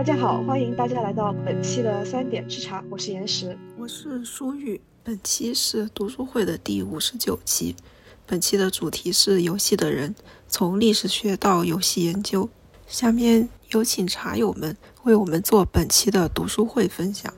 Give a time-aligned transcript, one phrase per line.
[0.00, 4.80] 大家好，欢迎大家来到本期的三点吃茶，我是岩石，我是舒玉。
[5.04, 7.76] 本期是读书会的第五十九期，
[8.26, 10.14] 本期的主题是游戏的人，
[10.48, 12.48] 从历史学到游戏研究。
[12.86, 17.30] 下面有请茶友们为我们做本期的读书会分享。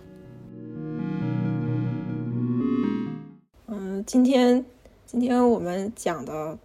[3.67, 4.65] 嗯，今天
[5.05, 6.57] 今天我们讲的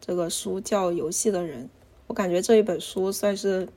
[0.00, 1.62] 这个书叫《游戏的人》，
[2.08, 3.68] 我感觉这一本书算是，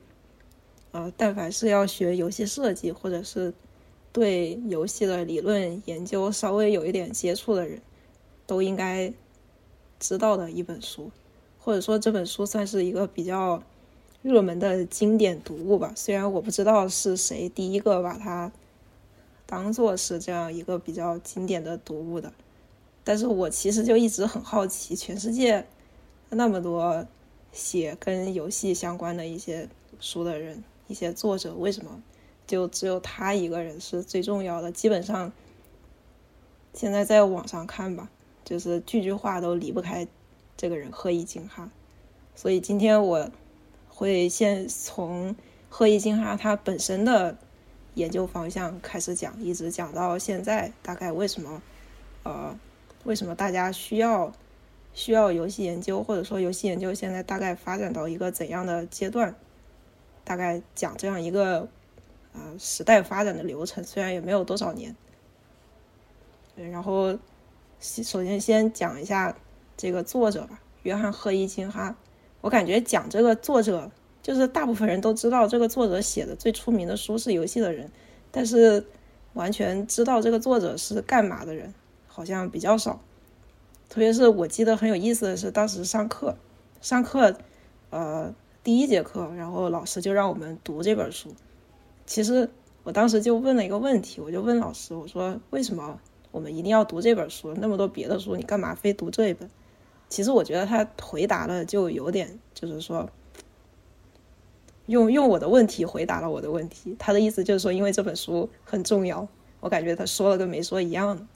[0.92, 3.52] 呃，但凡是要学游戏设计或者是
[4.12, 7.80] 对游戏的理论研究稍微有一点接触的人，
[8.46, 9.12] 都应该
[9.98, 11.10] 知道的一本书，
[11.58, 13.62] 或者说这本书算是一个比较。
[14.22, 18.52] 热门的经典读物吧，虽然我不知道是谁第一个把它
[19.46, 22.30] 当做是这样一个比较经典的读物的，
[23.02, 25.66] 但是我其实就一直很好奇，全世界
[26.28, 27.06] 那么多
[27.50, 29.66] 写跟游戏相关的一些
[30.00, 32.02] 书的人，一些作者，为什么
[32.46, 34.70] 就只有他一个人是最重要的？
[34.70, 35.32] 基本上
[36.74, 38.10] 现在在网上看吧，
[38.44, 40.06] 就是句句话都离不开
[40.58, 41.70] 这个人鹤一京哈，
[42.34, 43.30] 所以今天我。
[43.92, 45.36] 会先从
[45.68, 47.36] 赫伊金哈他本身的
[47.92, 51.60] 研究方向开始讲，一直讲到现在，大概为什么，
[52.22, 52.58] 呃，
[53.04, 54.32] 为什么大家需要
[54.94, 59.34] 需要游戏研究，或者说游戏研究现在大概发展到一个怎样的阶段？
[60.30, 61.66] 大概讲这样一个
[62.32, 64.94] 啊时代发展的流程，虽然也没有多少年。
[66.54, 67.18] 然后
[67.80, 69.36] 首先先讲一下
[69.76, 71.96] 这个作者吧，约翰赫伊金哈。
[72.42, 73.90] 我感觉讲这个作者，
[74.22, 77.88] 就是大部分人都知道这个作者写的最出名的书是《游戏的人》，
[78.30, 78.86] 但是
[79.32, 81.74] 完全知道这个作者是干嘛的人
[82.06, 83.00] 好像比较少。
[83.88, 86.36] 特别是我记得很有意思的是，当时上课，
[86.80, 87.36] 上课，
[87.90, 91.30] 呃，第一节课，然后老师就让我们读这本书。
[92.04, 92.50] 其实
[92.82, 95.98] 我当时就问了一个问题，我就问老师，我说为什么
[96.30, 97.54] 我们一定要读这本书？
[97.54, 99.48] 那么多别的书，你干嘛非读这一本？
[100.10, 103.08] 其实我觉得他回答了就有点，就是说，
[104.86, 106.94] 用用我的问题回答了我的问题。
[106.98, 109.26] 他的意思就是说，因为这本书很重要，
[109.60, 111.26] 我感觉他说了跟没说一样。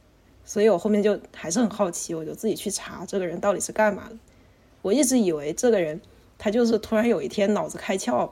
[0.44, 4.16] 所以我后面就还是很好奇，我就自己去查这个人到底是干嘛的。
[4.82, 5.98] 我一直以为这个人
[6.38, 8.28] 他就是突然有一天脑子开窍，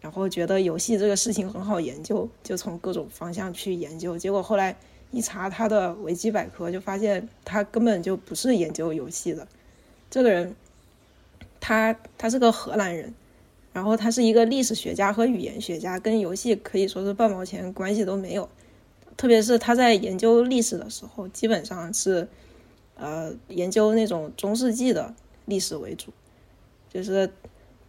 [0.00, 4.18] 然后觉得游戏这个事情很好研究，就从各种方向去研究。
[4.18, 4.76] 结果后来
[5.10, 9.46] 一查他的维基百科，就发现他根本就不是研究游戏的。
[10.08, 10.54] 这个人，
[11.60, 13.12] 他他是个荷兰人，
[13.72, 18.48] 然后他是一个历史学家和语言学家，跟游戏可以说是半毛钱关系都没有。
[19.16, 22.26] 特别是他在研究历史的时候，基本上是，
[22.94, 26.10] 呃，研究那种中世纪的历史为主。
[26.92, 27.30] 就是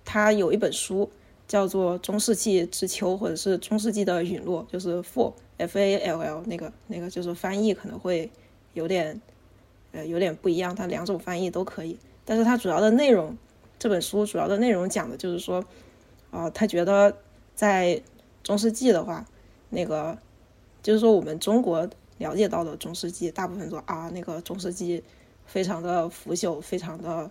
[0.05, 1.09] 他有一本书
[1.47, 8.29] 叫做《中世纪之秋》，或者是《中世纪的陨落》，就是 Fall F A L L 那个那个，就是翻译可能会
[8.73, 9.19] 有点，
[9.91, 10.75] 呃，有点不一样。
[10.75, 11.97] 它两种翻译都可以。
[12.23, 13.35] 但是它主要的内容，
[13.77, 15.65] 这本书主要的内容讲的就是说，
[16.29, 17.17] 啊，他觉得
[17.55, 18.01] 在
[18.43, 19.25] 中世纪的话，
[19.69, 20.17] 那个
[20.81, 25.03] 就是说我们中国了解到的中世纪，大部分说啊，那个中世纪
[25.45, 27.29] 非常的腐朽，非常的，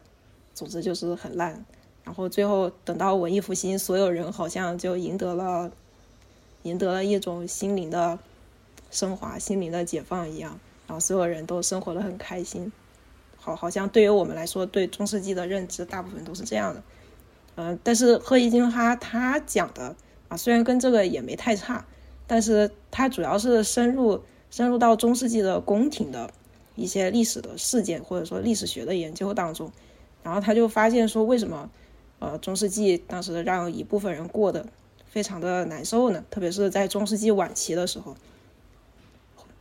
[0.54, 1.64] 总之就是很烂。
[2.02, 5.70] 然后最后等到文艺复兴，所有人好像就赢得了，
[6.62, 8.18] 赢得了一种心灵的
[8.90, 12.72] 升华，心灵的解放一样，然后所有人都生活的很开心。
[13.36, 16.82] 好，好像对于我们来说，对中世纪的认知大部分都是这样的，
[17.56, 19.94] 嗯，但是赫伊金哈他讲的
[20.28, 21.86] 啊，虽然跟这个也没太差，
[22.26, 26.32] 但是他主要是深入深入到中世纪的宫廷的
[26.74, 29.70] 一些历史的事件或者说历史学的研究当中，
[30.22, 31.70] 然后他就发现说，为什么
[32.18, 34.66] 呃中世纪当时让一部分人过得
[35.06, 36.24] 非常的难受呢？
[36.30, 38.14] 特别是在中世纪晚期的时候，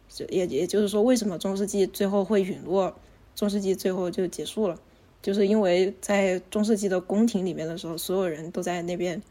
[0.09, 2.96] 就也也就是说，为什么中世纪最后会陨落？
[3.36, 4.78] 中世纪最后就结束了，
[5.22, 9.22] 就是因为在中世纪的宫廷里面的时候，所有人都在那边，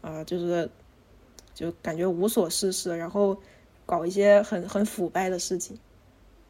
[0.00, 0.70] 啊，就是
[1.52, 3.36] 就感觉无所事事，然后
[3.84, 5.76] 搞一些很很腐败的事情，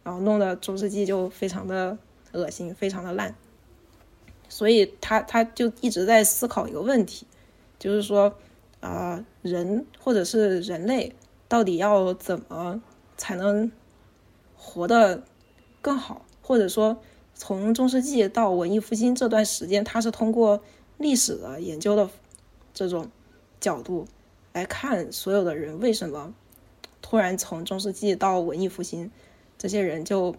[0.04, 1.96] 然后弄得中世纪就非常的
[2.32, 3.34] 恶心，非常的烂。
[4.52, 7.26] 所以他他就一直在思考一个问题，
[7.78, 8.36] 就是说
[8.80, 11.14] 啊，人或者是人类
[11.48, 12.82] 到底要怎么
[13.16, 13.72] 才能
[14.54, 15.22] 活得
[15.80, 16.26] 更好？
[16.42, 16.98] 或者说，
[17.34, 20.62] 从中世纪到文艺复兴这段时间，他是通过
[20.98, 22.10] 历史的研究的
[22.74, 23.10] 这种
[23.58, 24.06] 角度
[24.52, 26.34] 来看所有的人为什么
[27.00, 29.10] 突然从中世纪到文艺复兴，
[29.56, 30.36] 这些人就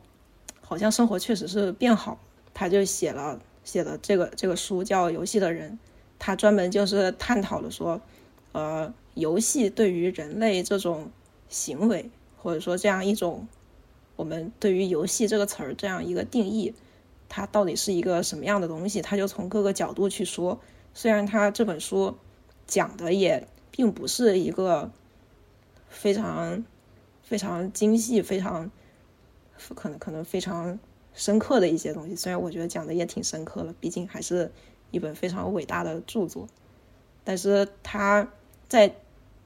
[0.62, 2.20] 好像生活确实是变好。
[2.54, 5.72] 他就写了写的这个这个书叫《游戏的人》，
[6.20, 8.02] 他专门就是探讨了说，
[8.52, 11.12] 呃，游戏对于人类这种
[11.50, 13.48] 行为，或者说这样一种
[14.16, 16.74] 我们对于游戏这个词儿这样一个定义，
[17.30, 19.02] 它到底是一个什么样的东西？
[19.02, 20.60] 他就从各个角度去说。
[20.96, 22.16] 虽然他这本书
[22.68, 24.92] 讲的也并不是一个
[25.90, 26.64] 非常
[27.24, 28.70] 非常精细、非常
[29.74, 30.78] 可能可能非常
[31.14, 34.52] 深刻的一些东西，虽然我觉得讲的也挺深刻了，毕竟还是
[34.92, 36.48] 一本非常伟大的著作，
[37.24, 38.28] 但是他
[38.68, 38.96] 在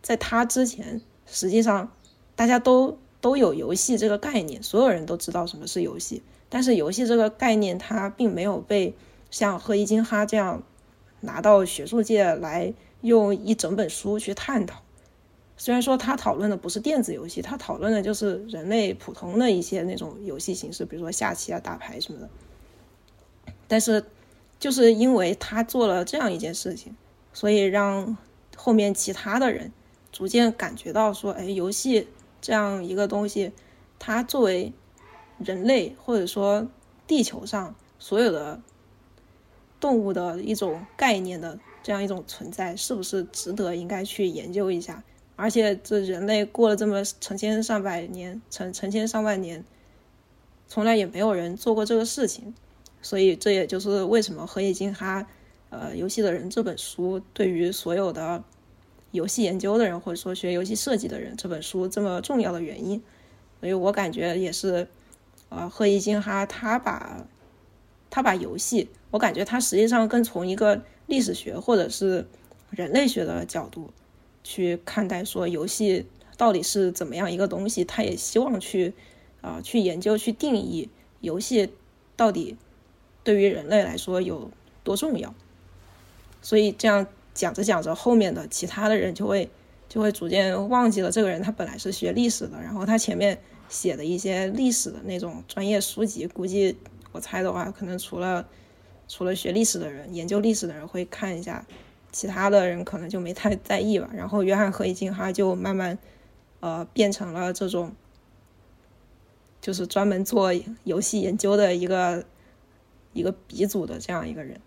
[0.01, 1.91] 在他之前，实际上
[2.35, 8.95] 大家都都有游戏这个概念，所有人都知道什么是游戏，但是游戏这个概念它并没有被
[9.29, 10.63] 像赫伊金哈这样。
[11.19, 12.71] 拿到学术界来
[13.01, 14.83] 用一整本书去探讨，
[15.57, 22.29] 虽然说他讨论的不是电子游戏，他讨论的就是人类普通的一些那种游戏形式，比如说下棋啊、打牌什么的。
[23.67, 24.05] 但是，
[24.59, 26.95] 就是因为他做了这样一件事情，
[27.33, 28.15] 所以让
[28.55, 29.71] 后面其他的人
[30.11, 32.07] 逐渐感觉到说，哎，游戏
[32.39, 33.51] 这样一个东西，
[33.99, 34.71] 它作为
[35.39, 36.67] 人类或者说
[37.07, 38.61] 地球上所有的。
[39.79, 45.03] 动物的一种概念的这样一种存在，是不是值得应该去研究一下？
[45.37, 49.63] 而且这人类过了这么成千上百年、成成千上万年，
[50.67, 52.53] 从来也没有人做过这个事情，
[53.01, 55.25] 所以这也就是为什么《何以金哈
[55.69, 58.43] 呃游戏的人》这本书对于所有的
[59.11, 63.01] 游戏研究的人或者说学游戏设计的人这本书这么重要的原因。
[63.61, 64.87] 所以我感觉也是，
[65.47, 67.25] 呃，贺一金哈他把。
[68.09, 72.25] 他把游戏，我感觉他实际上更从一个历史学或者是
[72.71, 73.91] 人类学的角度
[74.47, 76.05] 去看待，说游戏
[76.37, 77.83] 到底是怎么样一个东西。
[77.83, 78.93] 他也希望去
[79.41, 80.89] 啊去研究、去定义
[81.19, 81.69] 游戏
[82.15, 82.55] 到底
[83.23, 84.49] 对于人类来说有
[84.83, 85.35] 多重要。
[86.41, 89.49] 所以这样讲着讲着，后面的其他的人就会
[89.89, 96.77] 就会逐渐忘记了这个人他本来是学历史的，然后他前面写的一些历史的那种专业书籍，估计。
[97.13, 98.47] 我猜的话，可能除了
[99.07, 101.65] 除了学历史的人、研究历史的人会看一下，
[102.11, 104.09] 其他的人可能就没太在意吧。
[104.13, 105.97] 然后约翰·何以金哈就慢慢
[106.59, 107.93] 呃变成了这种，
[109.61, 110.51] 就是专门做
[110.83, 112.25] 游戏研究的一个
[113.13, 114.59] 一个鼻祖的这样一个人。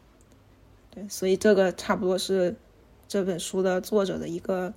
[0.90, 2.56] 对，所以这个差不多是
[3.08, 4.72] 这本书的作者的一个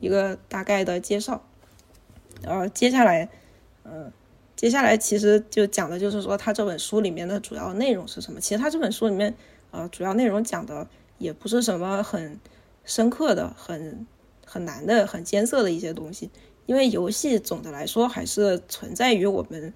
[0.00, 1.44] 一个大概的介绍。
[2.42, 3.28] 呃接下来，
[3.84, 4.12] 嗯。
[4.56, 8.40] 接下来其实就讲的就是说，他这本书里面的主要内容是什么？
[8.40, 9.34] 其实他这本书里面，
[9.72, 10.86] 呃，主要内容讲的
[11.18, 12.38] 也不是什么很
[12.84, 14.06] 深刻的、很
[14.46, 16.30] 很难的、很艰涩的一些东西。
[16.66, 19.72] 因为游戏总的来说还是存在于我们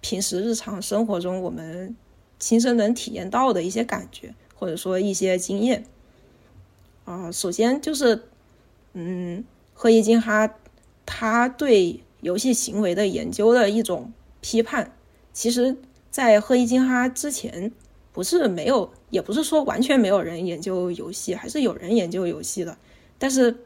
[0.00, 1.96] 平时日常生活中，我们
[2.38, 5.84] 亲身能体验到的一些感觉，或者说一些经验。
[7.04, 8.22] 啊，首先就是，
[8.92, 9.44] 嗯，
[9.74, 10.54] 赫伊金哈
[11.06, 14.12] 他对游戏行为的研究的一种。
[14.44, 14.90] 批判，
[15.32, 15.76] 其实，
[16.10, 17.70] 在赫伊金哈之前，
[18.12, 22.76] 不是没有，也不是说完全没有人研究游戏，还是有人研究游戏的。
[23.18, 23.56] 但是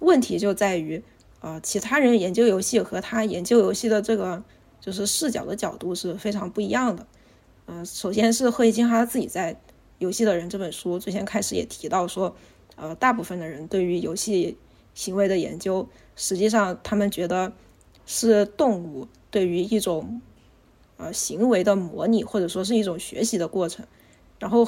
[0.00, 1.02] 问题就在于，
[1.40, 4.42] 呃，其他人研究游戏和他研究游戏的这个
[4.80, 7.06] 就是视角的角度是非常不一样的。
[7.66, 9.54] 嗯，首先是赫伊金哈自己在
[9.98, 12.34] 《游戏的人》这本书最先开始也提到说，
[12.76, 14.56] 呃，大部分的人对于游戏
[14.94, 17.52] 行为的研究，实际上他们觉得
[18.06, 19.06] 是动物。
[19.30, 20.20] 对于一种
[20.96, 23.86] 呃行为的模拟，或者说是一种学习的过程，
[24.38, 24.66] 然后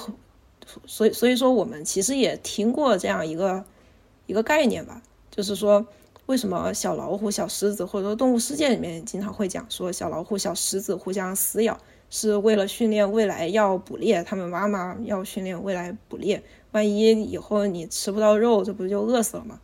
[0.87, 3.65] 所以所以说我们其实也听过这样一个
[4.27, 5.87] 一个概念吧，就是说
[6.27, 11.79] 为什么小老虎、小狮子，或者说动物世界里面经常会讲说小老虎、小狮子互相撕咬，
[12.11, 16.43] 是为了训练未来要捕猎，他们妈妈要训练未来捕猎，
[16.73, 19.61] 万一以后你吃不到肉，这不就饿死了吗？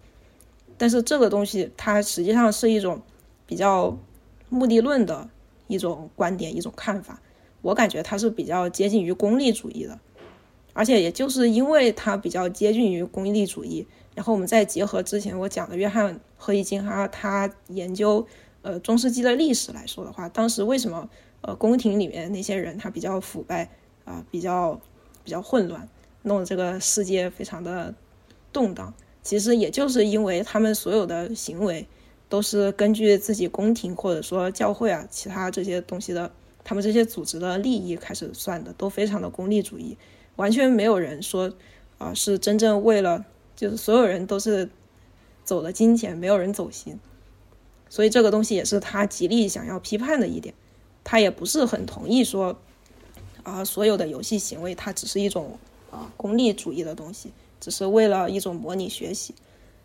[0.78, 3.02] 但是这个东西它实际上是一种
[3.46, 3.98] 比较。
[4.54, 5.30] 目的论的
[5.72, 7.18] 一种观点，一种看法，
[7.62, 9.98] 我感觉他是比较接近于功利主义的，
[10.74, 18.26] 而且也就是因为它比较接近于功利主义，然后我们再结合之前我讲的约翰·赫伊金哈他研究
[18.60, 21.08] 呃中世纪的历史来说的话，当时为什么
[21.40, 23.70] 呃宫廷里面那些人他比较腐败
[24.04, 24.78] 啊，比较
[25.24, 25.88] 比较混乱，
[26.22, 27.94] 弄得这个世界非常的
[28.52, 31.86] 动荡，其实也就是因为他们所有的行为。
[32.32, 36.32] 都是根据自己宫廷或者说教会啊，其他这些东西的，
[36.64, 39.98] 他们这些组织的利益开始算的，都非常的功利主义，
[40.36, 41.52] 完全没有人说
[41.98, 44.70] 啊是真正为了，就是所有人都是
[45.44, 46.98] 走了金钱，没有人走心，
[47.90, 50.54] 所以这个东西也是他极力想要批判的一点，
[51.04, 52.58] 他也不是很同意说
[53.42, 55.58] 啊所有的游戏行为它只是一种
[55.90, 59.34] 啊功利主义的东西，只是为了一种模拟学习。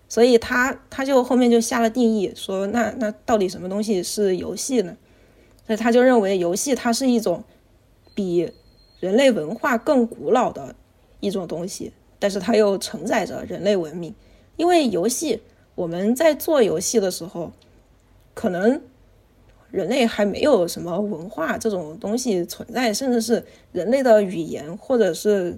[0.09, 4.95] 所以他他就后面就下了定义，说那那到底什么东西是游戏呢？
[5.65, 7.43] 所以他就认为游戏它是一种
[8.15, 8.49] 比
[9.01, 10.73] 人类文化更古老的
[11.19, 14.15] 一种东西，但是它又承载着人类文明。
[14.55, 15.41] 因为游戏
[15.75, 17.51] 我们在做游戏的时候，
[18.33, 18.81] 可能
[19.71, 25.57] 人类还没有什么文化这种东西存在，甚至是人类的语言或者是。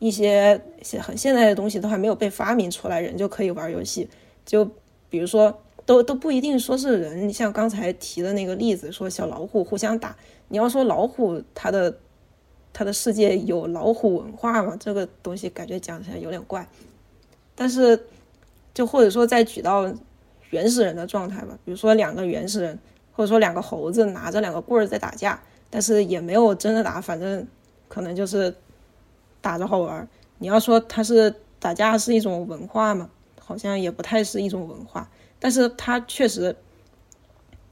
[0.00, 0.58] 一些
[1.00, 4.08] 很现代的东西都还没有被发明出来，人就可以玩游戏。
[4.46, 4.68] 就
[5.10, 5.54] 比如说，
[5.84, 7.30] 都都不一定说是人。
[7.30, 10.16] 像刚才提的那个例子，说小老虎互相打，
[10.48, 11.94] 你要说老虎它的
[12.72, 14.74] 它的世界有老虎文化吗？
[14.80, 16.66] 这个东西感觉讲起来有点怪。
[17.54, 18.06] 但是，
[18.72, 19.92] 就或者说再举到
[20.48, 22.78] 原始人的状态吧，比如说两个原始人，
[23.12, 25.38] 或者说两个猴子拿着两个棍儿在打架，
[25.68, 27.46] 但是也没有真的打，反正
[27.86, 28.54] 可能就是。
[29.40, 33.10] 打着好玩，你要说它是打架是一种文化嘛？
[33.38, 36.54] 好像也不太是一种文化，但是它确实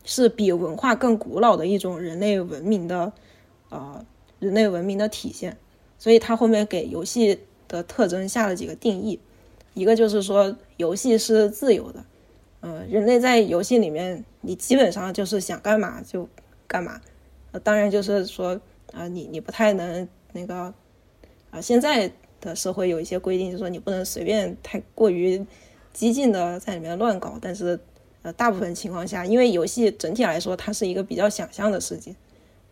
[0.04, 3.12] 是比文化更古老的一种人类文明的，
[3.68, 4.04] 呃，
[4.40, 5.56] 人类文明的体现。
[5.96, 9.20] 所以它后面给游戏的特征下了几个定义，
[9.74, 12.04] 一个就是说游戏是自由的，
[12.60, 16.28] 嗯，人类在游戏里面你基本上就是想干嘛就
[16.66, 17.00] 干嘛，
[17.52, 18.60] 呃，当然就是说
[18.92, 20.74] 啊，你你不太能那个。
[21.50, 25.44] 啊，现在的社会有一些规定，就是说你不能随便太过于
[25.92, 27.38] 激进的在里面乱搞。
[27.40, 27.78] 但是，
[28.22, 32.14] 呃，大部分情况下，因为游戏整体来说它是一个比较想象的世界，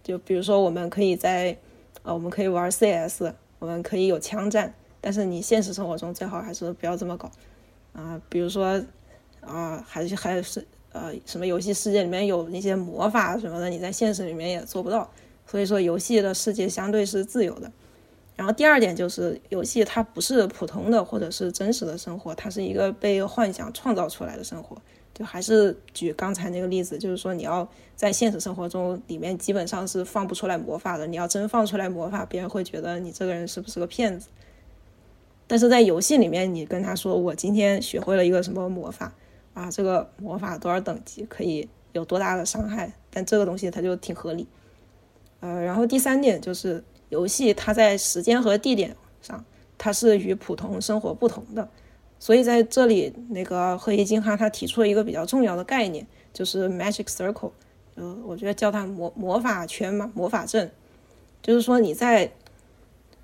[0.02, 1.56] 就比如说我们可以在，
[2.02, 7.30] 呃，我们可以玩 CS，我们可以有枪战，但是你现实生活中最好还是不要这么搞
[7.92, 8.20] 啊。
[8.28, 8.82] 比如说，
[9.40, 15.10] 啊，还是还是呃，什么游戏世界里面有那些魔法什么的，你在现实里面也做不到。
[15.46, 17.70] 所以说，游戏的世界相对是自由的。
[18.36, 24.76] 然后第二点就是游戏它不是普通的或者是真实的生活，它是一个被幻想创造出来的生活。
[25.14, 31.06] 就还是举刚才那个例子，就是说你要在现实生活中里面基本上是放不出来魔法的。
[31.06, 34.28] 你要真放出来魔法，别人会觉得你这个人是不是个骗子。
[35.46, 39.10] 但是在游戏里面，你跟他说我今天学会了一个什么魔法
[39.54, 44.46] 啊，这个魔法多少等级可以有多大的伤害，但这个东西它就挺合理。
[45.40, 46.84] 呃，然后第三点就是。
[47.08, 49.44] 游戏它在时间和地点上，
[49.78, 51.68] 它是与普通生活不同的，
[52.18, 57.50] 所以在这里，那个赫伊金哈他提出了一个比较重要的概念，就是 magic circle，
[57.94, 60.70] 呃，我觉得叫它魔魔法圈嘛，魔法阵，
[61.42, 62.30] 就是说你在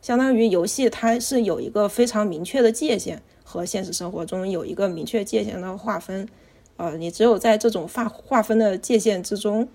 [0.00, 6.28] 相当于游戏它是有一个非常明确的界限，和现实生活中有一个明确界限的划分，
[6.76, 9.68] 呃，你只有在这种划划分的界限之中。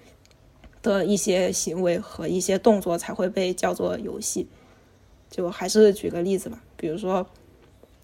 [0.81, 4.47] 的一些行为和一些动作才会被叫做游戏。
[5.29, 7.27] 就还是举个例子吧，比如说，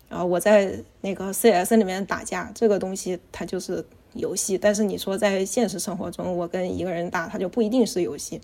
[0.09, 4.57] 啊，我在那个 CS 里面打架，这个东西它就是游戏。
[4.57, 8.41] 但是你说在现实生活中，我跟一个人打，它就不一定是游戏。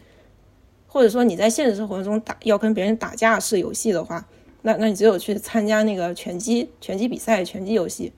[0.87, 4.27] 或者说你在现实生活中打要跟别人打架是游戏的话，
[4.61, 8.13] 那那你只有去参加那个拳击拳击比赛、拳击游戏。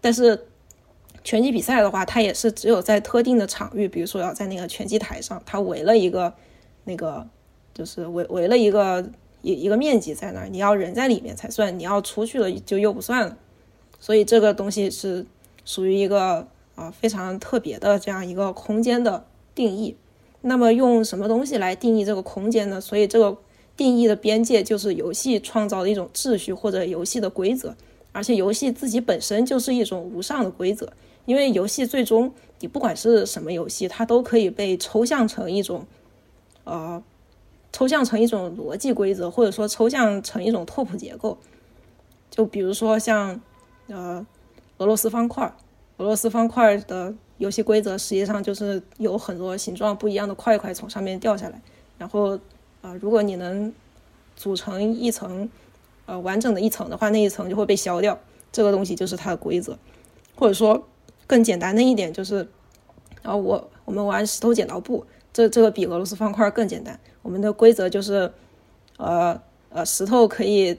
[0.00, 0.46] 但是。
[1.24, 6.32] 拳击比赛的话，它也是只有在特定的场域，比如说要在那个拳击台上，它围了一个
[6.84, 7.26] 那个，
[7.72, 9.02] 就是围围了一个
[9.40, 13.36] 一一个面积在那儿，你要人在里面才算，你要出去了就又不算了。
[13.98, 15.24] 所以这个东西是
[15.64, 19.96] 属于一个啊非常特别的这样一个空间的定义。
[20.42, 22.78] 那么用什么东西来定义这个空间呢？
[22.78, 23.34] 所以这个
[23.78, 27.74] 定义的边界就是游戏创造的一种秩序或者游戏的规则，
[28.12, 30.92] 而且游戏自己本身就是一种无上的规则。
[31.26, 35.86] 因为游戏最终，你不管是什么游戏，它都可以被抽象成一种，
[36.64, 37.02] 呃，
[37.72, 41.38] 抽象成一种逻辑规则，或者说抽象成一种拓扑结构。
[42.30, 43.40] 就比如说像，
[43.86, 44.24] 呃，
[44.78, 45.50] 俄罗斯方块，
[45.96, 51.62] 俄罗斯方块的游戏规则实际上就是有很多形状不一样的块块从上面掉下来，
[51.96, 52.38] 然后，
[52.82, 53.72] 啊，如果你能
[54.36, 55.48] 组成一层，
[56.06, 58.18] 呃，完整的一层的话，那一层就会被消掉。
[58.52, 59.78] 这个东西就是它的规则，
[60.34, 60.86] 或者说。
[61.26, 62.46] 更简单的一点就是，
[63.22, 66.98] 然后我我们玩石头剪刀布，这这个比俄罗斯方块更简单。
[67.22, 68.30] 我们的规则就是，
[68.98, 69.40] 呃
[69.70, 70.76] 呃，石头可以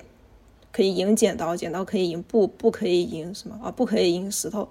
[0.72, 3.72] 可以赢剪刀，剪刀可以赢布，布可以赢什么啊？
[3.72, 4.68] 不可以赢石头。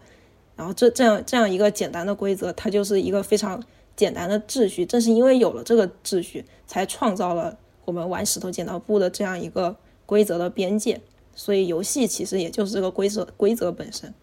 [0.57, 3.61] 然后这这样这样一个简单的规则，它就是一个非常
[3.97, 4.87] 简单的秩序。
[4.87, 9.75] 正是因为有了这个秩序，才创造了我们玩石头剪刀布的这样一个
[10.07, 11.01] 规则的边界。
[11.35, 14.15] 所以游戏其实也就是这个规则规则本身。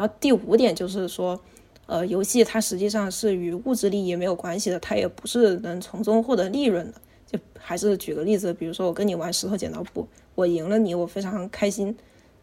[0.00, 1.38] 然后第五点就是说，
[1.84, 6.98] 呃，游戏它实际上是与物质利益没有关系的，它也不是能从中获得利润的。
[7.26, 11.94] 就还是举个例子，比如说我跟你玩石头剪刀布，我赢了你，我非常开心。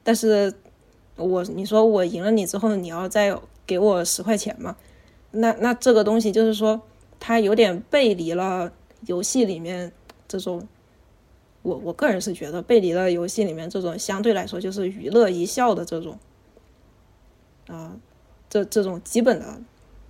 [0.04, 0.54] 但是
[1.16, 3.36] 我你说我赢了你之后，你要再
[3.66, 4.76] 给我十块钱嘛？
[5.32, 6.80] 那那这个东西就是说，
[7.20, 8.72] 它有点背离了
[9.08, 9.92] 游戏里面
[10.28, 10.68] 这种，
[11.64, 16.20] 我我个人是觉得背离了游戏里面这种相对来说就是娱乐一笑的这种，
[17.68, 17.96] 啊，
[18.50, 19.62] 这这种基本的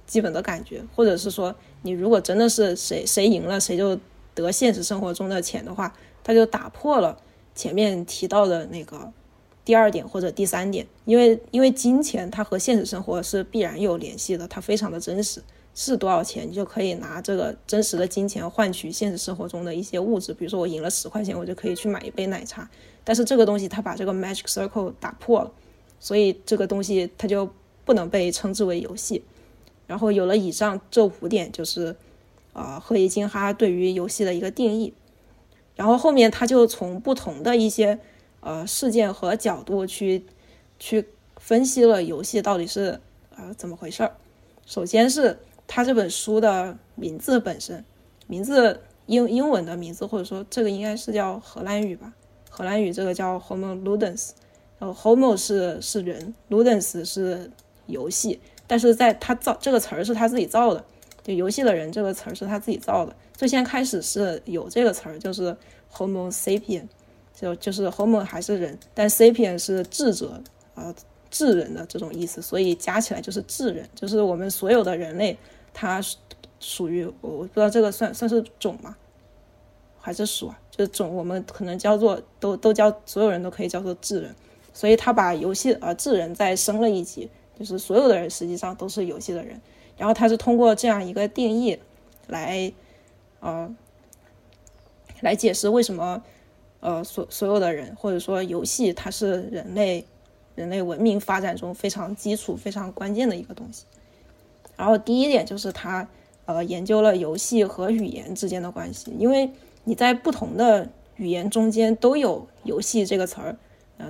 [0.05, 3.99] 基本的感觉，或者是说，你如果真的是谁谁赢了，谁就
[4.33, 7.17] 得现实生活中的钱的话，它就打破了
[7.53, 9.11] 前面提到的那个。
[9.65, 15.43] 第二点或者第三点，因为因为金钱它和现实生活是必然有联系的，它非常的真实，
[15.75, 22.69] 是多少钱你就可以拿这个真实的金钱换取现实生活中的一些物质，比如说我赢了十块钱，我就可以去买一杯奶茶。
[23.03, 25.51] 但是这个东西它把这个 magic circle 打破了，
[25.99, 27.49] 所以这个东西它就
[27.85, 29.23] 不能被称之为游戏。
[29.85, 31.95] 然后有了以上这五点，就是
[32.53, 34.93] 啊赫伊金哈对于游戏的一个定义。
[35.75, 37.99] 然后后面他就从不同的一些。
[38.39, 40.23] 呃，事件和角度去
[40.79, 41.05] 去
[41.37, 43.01] 分析了游戏到底是
[43.35, 44.15] 呃怎么回事儿。
[44.65, 47.83] 首先是他这本书的名字本身，
[48.27, 52.13] 名字英英文的名字，或者说这个应该是叫荷兰语吧？
[52.49, 54.29] 荷兰语这个叫 Homo Ludens，
[54.79, 57.51] 然后 Homo 是是人，Ludens 是
[57.85, 60.83] 游戏，但是在他造这个词儿是他自己造的，
[61.23, 63.15] 就游戏的人这个词儿是他自己造的。
[63.33, 65.55] 最先开始是有这个词儿，就是
[65.93, 66.87] Homo sapien。
[67.39, 70.41] 就就是 Homo 还是人，但 Sapien 是智者
[70.73, 70.91] 啊，
[71.29, 75.37] 智人的这种意思，所以加起来就是智人，就是我们所有的人类，
[75.71, 76.01] 它
[76.59, 78.97] 属于我不知道这个算算是种吗？
[79.99, 80.59] 还是属啊？
[80.71, 84.35] 就是种，我们可能叫做都都叫所有人都可以叫做智人，
[84.77, 89.59] 所以他把游戏呃智人再升了一级，就是所有的人实际上都是游戏的人，
[89.97, 91.79] 然后他是通过这样一个定义
[92.27, 92.71] 来
[93.39, 93.75] 呃
[95.21, 96.21] 来解释为什么。
[96.79, 100.05] 呃，所所有的人，或者说游戏，它是人类
[100.53, 103.83] 人类文明发展中非常基础、非常关键的一个东西。
[104.77, 106.07] 然后第一点就是他
[106.45, 109.49] 呃研究了游戏和语言之间的关系，因为
[109.85, 113.57] 你在不同的语言中间都有“游戏”这个词儿。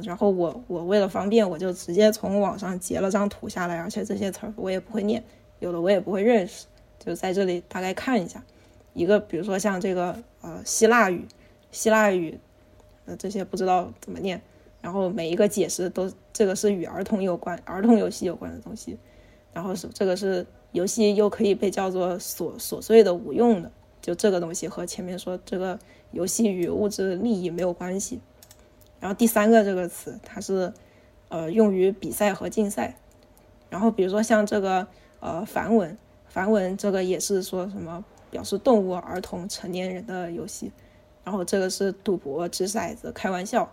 [0.04, 5.24] 然后我我为了方便，我就直接从网上截了张图下来，而且这些词儿我也不会念，
[5.60, 6.66] 有的我也不会认识，
[7.00, 8.44] 就在这里大概看一下。
[8.94, 11.26] 一个比如说像这个呃希腊语，
[11.72, 12.40] 希腊语。
[13.10, 14.42] 呃，这些不知道怎么念，
[14.82, 18.98] 然后每一个解释都这个是与儿童有关、儿童游戏有关的东西，
[19.54, 23.72] 然后是这个是游戏又可以被叫做琐琐碎的、无用的，
[24.02, 25.80] 就这个东西和前面说这个
[26.12, 28.20] 游戏与物质利益没有关系。
[29.00, 30.74] 然后第三个这个词，它是
[31.30, 32.98] 呃用于比赛和竞赛，
[33.70, 34.88] 然后比如说像这个
[35.20, 40.72] 呃梵文，梵文这个也是说什么表示动物、儿童、成年人的游戏。
[41.24, 43.70] 然后这个是赌博、掷骰子、开玩笑，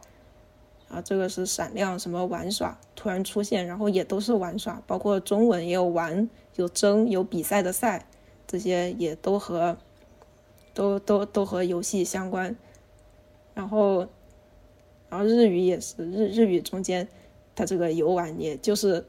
[0.89, 8.07] 啊，这个是闪亮什么玩耍突然出现，然后也都是玩耍，包括中文也有玩、有争、有比赛的赛，
[8.49, 9.77] 这些也都和
[10.75, 12.57] 都都都和游戏相关。
[13.55, 14.09] 然后，
[15.15, 17.07] 然后日语也是日日语中间，
[17.55, 19.05] 它这个游玩也就是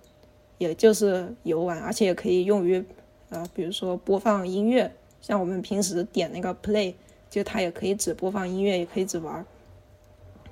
[0.60, 2.86] 也就是游玩，而且也可以用于
[3.30, 6.94] 呃，比如说播放音乐，像我们平时点那个 play。
[7.28, 9.46] 就它也可以只播放音乐，也可以只玩。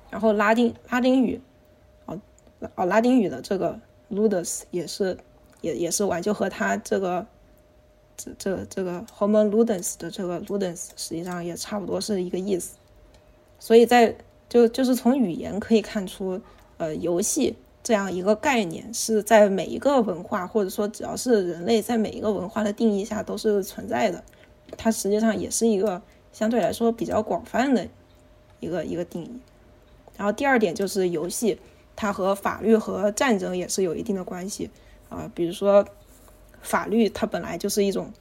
[0.09, 1.39] 然后拉丁拉丁语，
[2.07, 2.19] 哦
[2.75, 3.79] 哦，拉丁语的这个
[4.11, 5.17] ludus 也是
[5.61, 7.25] 也也是玩，就和它这个
[8.17, 12.75] 这这这个 homo ludens 的这个 ludens 实际上也差不多是一个意思。
[13.59, 14.13] 所以在
[14.53, 16.39] 就就是从语言可以看出，
[16.77, 24.23] 呃，游戏这样一个概念是在每一个文化或者说只要是人类在每一个文化的定义下都是存在的，
[24.77, 25.99] 它实际上也是一个。
[26.31, 27.87] 相对来说比较广泛的
[28.59, 29.39] 一个一个定义，
[30.17, 31.59] 然后第二点就是游戏，
[31.95, 34.67] 它和法律和战争也是有一定的关系
[35.09, 35.31] 啊。
[35.35, 35.85] 比如说
[36.63, 38.11] 法律，它本来就是一种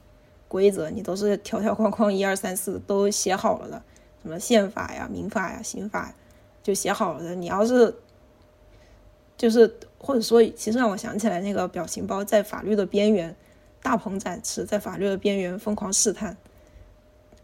[0.47, 3.81] 规则，你都是条条框框一二三四都写好了的，
[4.21, 6.13] 什么宪法呀、民法呀、刑法
[6.63, 7.35] 就写好了的。
[7.35, 7.93] 你要是
[9.37, 13.35] 就是或者说，其实让我想起来那个表情包，在法律的边缘
[13.83, 16.35] 大鹏展翅，在法律的边缘疯狂试探。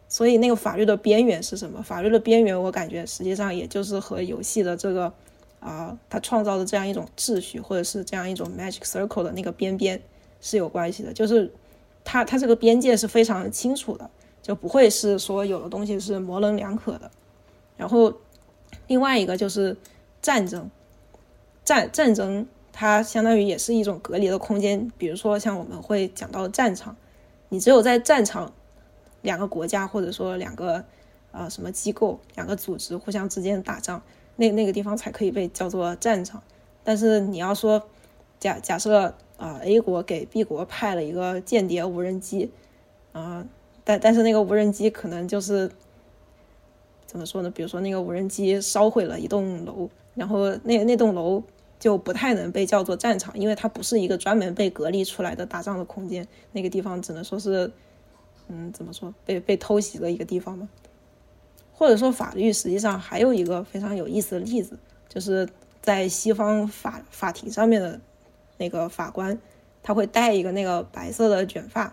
[0.07, 1.83] 所以那个法律的边缘是什么？
[1.83, 5.13] 法律的边缘，我感觉实际上也就是和游戏的这个
[5.59, 10.01] 啊，他创造的这样一种秩序，或者是这样一种 magic circle 的那个边边
[10.41, 11.13] 是有关系的。
[11.13, 11.51] 就是
[12.03, 14.09] 它它这个边界是非常清楚的，
[14.41, 17.11] 就不会是说有的东西是模棱两可的。
[17.77, 18.11] 然后
[18.89, 19.77] 另外一个就是
[20.21, 20.69] 战争，
[21.63, 24.91] 战战争它相当于也是一种隔离的空间。
[24.97, 26.97] 比如说像我们会讲到战场，
[27.47, 28.51] 你只有在战场。
[29.21, 30.81] 两个国家或者说两个
[31.33, 34.01] 呃什么机构、两个组织互相之间打仗，
[34.37, 36.41] 那那个地方才可以被叫做战场。
[36.85, 37.83] 但是你要说
[38.39, 42.49] 假假设啊，A 国给 B 国派了一个间谍无人机，
[43.11, 43.45] 啊，
[43.83, 45.69] 但但是那个无人机可能就是
[47.09, 47.49] 怎么说呢？
[47.49, 51.41] 比如说那个无人机烧毁了一栋楼，然后那那栋楼
[51.79, 57.71] 就不太能被叫做战场，因为它不是一个专门被隔离出来的打仗的空间，那个地方只能说是，
[58.47, 60.69] 嗯，怎么说被被偷袭的一个地方嘛。
[61.73, 65.49] 或者说法律实际上还有一个非常有意思的例子，就是
[65.81, 67.99] 在西方法法庭上面的
[68.57, 69.35] 那个法官，
[69.81, 71.91] 他会戴一个那个白色的卷发，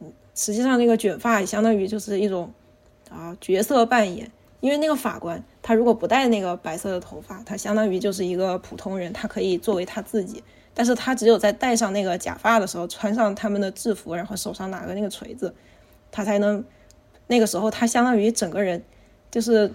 [0.00, 2.50] 嗯，实际上那个卷发相当于就是一种
[3.10, 10.42] 啊角色扮演，因为那个法官他如果不戴那个白色的头发，他相当于就是一个普通人，他可以作为他自己，
[10.74, 15.54] 但是他只有在戴上那个假发的时候，穿上他们的制服，然后手上拿个那个锤子，
[16.10, 16.64] 他才能
[17.26, 18.82] 那个时候他相当于整个人。
[19.30, 19.70] 就是，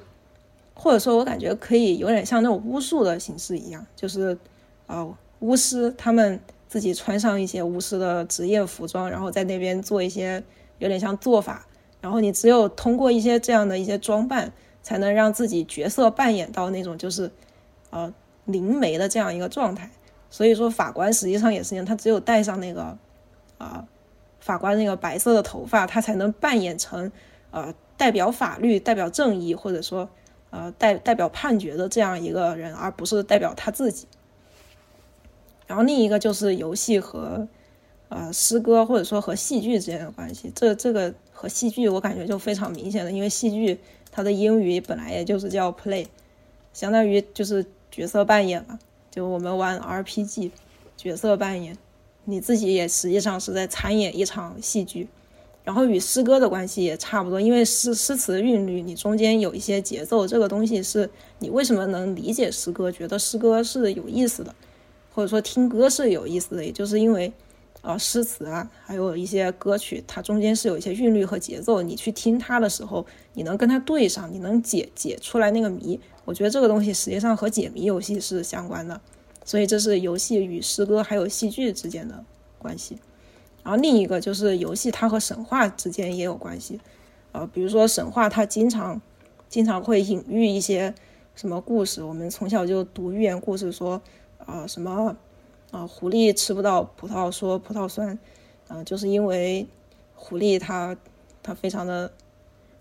[0.73, 4.35] 或者说我感觉可以有点像那种巫术的形式一样，就是，
[4.87, 10.43] 呃，巫师他们自己穿上一些巫师的职业服装，然后在那边做一些
[10.79, 11.67] 有点像做法，
[12.01, 14.51] 然后你只有通过一些这样的一些装扮，
[14.83, 17.31] 才能让自己角色扮演到那种就是，
[17.89, 18.13] 呃，
[18.45, 19.89] 灵媒的这样一个状态。
[20.29, 22.95] 所以说法官实际上也是一样，他只有戴上那个，
[23.57, 23.87] 啊，
[24.39, 27.11] 法官那个白色的头发，他才能扮演成，
[27.49, 27.73] 呃。
[27.95, 30.09] 代表法律、代表正义，或者说，
[30.49, 34.07] 呃，代代表判决的这样一个人，而不是代表他自己。
[35.67, 37.47] 然后另一个就是游戏和，
[38.09, 40.51] 呃，诗歌或者说和戏剧之间的关系。
[40.55, 43.79] 这这个和戏剧我感觉就非常明显的，因为戏剧
[44.15, 46.05] 它的英语本来也就是叫 play，
[46.71, 48.77] 相当于就是角色扮演嘛。
[49.09, 50.51] 就我们玩 RPG，
[50.95, 51.75] 角色扮演，
[52.25, 55.07] 你自己也实际上是在参演一场戏剧。
[55.63, 64.53] 然后与诗歌的关系也差不多，因为诗诗词韵律，你中间有一些节奏，这个东西是你为什么能理解诗歌，觉得诗歌是有意思的，
[65.13, 67.31] 或者说听歌是有意思的，也就是因为，
[67.83, 75.99] 啊，诗词啊，还有一些歌曲，它中间是有一些韵律和节奏，你去听它的时候，你能跟它对上，你能解解出来那个谜。
[76.23, 79.01] 我觉得这个东西实际上和解谜游戏是相关的，
[79.43, 82.23] 所以这是游戏与诗歌还有戏剧之间的
[82.57, 82.97] 关系。
[83.61, 86.79] 然后另一个就是游戏，它和神话之间也有关系，
[87.33, 89.01] 呃，比如说神话，它经常
[89.49, 90.95] 经常会隐喻一些
[91.35, 92.01] 什么故事。
[92.01, 94.01] 我们从小就读寓言故事，说
[94.45, 95.13] 啊什么
[95.73, 98.17] 啊狐狸吃不到葡萄说葡萄酸，
[98.67, 99.65] 啊就是因为
[100.15, 100.95] 狐狸它
[101.41, 102.11] 它非常的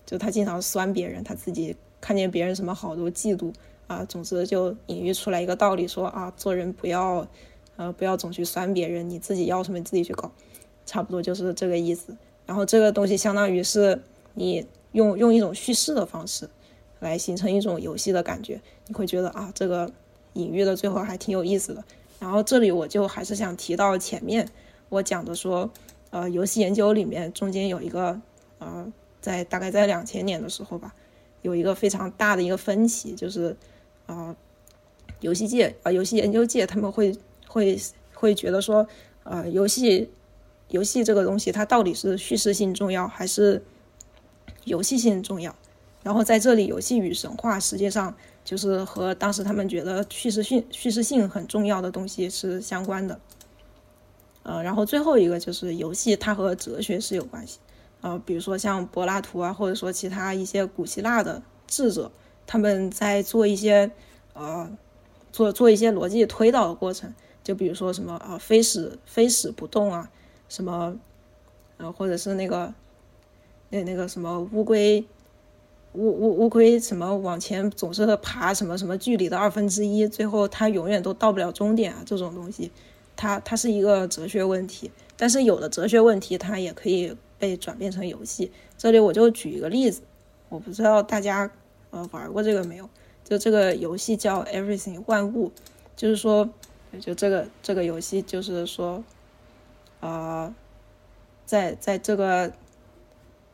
[0.05, 3.51] 就它经常酸别人，它自己看见别人什么好都嫉妒
[3.87, 4.05] 啊。
[4.05, 7.27] 总之就隐喻出来一个道理，说啊做人不要
[7.77, 10.31] 呃不要总去酸别人，你自己要什么自己去搞。
[10.85, 14.03] 差不多就是这个意思，然后这个东西相当于是
[14.35, 16.51] 你用用一种叙事的方式
[17.01, 19.91] 来形成一种游戏的感觉，你会觉得啊，这个
[20.35, 21.83] 隐喻的最后还挺有意思的。
[22.23, 24.49] 然后这里我就还是想提到前面
[24.91, 25.69] 我讲的说，
[26.11, 28.21] 呃，游戏研究里面中间有一个
[28.61, 28.87] 呃，
[29.21, 30.95] 在大概在两千年的时候吧，
[31.43, 33.57] 有一个非常大的一个分歧，就是
[34.07, 34.37] 啊，
[35.19, 37.13] 游戏界啊，游戏研究界他们会
[37.49, 37.77] 会
[38.15, 38.87] 会觉得说，
[39.25, 40.09] 呃，游戏。
[40.69, 43.63] 游戏这个东西，它到底是叙事性重要还是
[44.65, 45.55] 游戏性重要？
[46.03, 53.19] 然后在这里，游戏与神话实际上就是和当时他们觉得叙事性、叙事性很重要的东西是相关的。
[54.43, 57.59] 呃，然后最后一个就是游戏，它和哲学是有关系。
[58.01, 62.11] 呃，比如说像柏拉图啊，或者说其他一些古希腊的智者，
[62.47, 63.91] 他们在做一些
[64.33, 64.69] 呃
[65.31, 70.11] 做做一些逻辑推导的过程，就比如说什么啊，非死非死不动啊。
[70.49, 70.99] 什么，
[71.77, 72.75] 呃，或者是那个，
[73.71, 75.03] 那那个什么乌龟，
[75.95, 82.03] 乌乌乌龟什么往前总是爬什么什么距离的二分之一，最后它永远都到不了终点啊！
[82.07, 82.71] 这种东西，
[83.15, 84.91] 它它是一个哲学问题。
[85.17, 88.51] 但是有的哲学问题，它也可以被转变成游戏。
[88.79, 90.03] 这里我就举一个例子，
[90.49, 91.51] 我不知道大家
[91.91, 92.89] 呃玩过这个没有？
[93.25, 95.53] 就这个游戏叫 Everything 万物，
[95.95, 96.49] 就是说，
[97.01, 99.05] 就这个这个游戏就是说。
[100.01, 100.53] 啊，
[101.47, 102.53] 在在这个，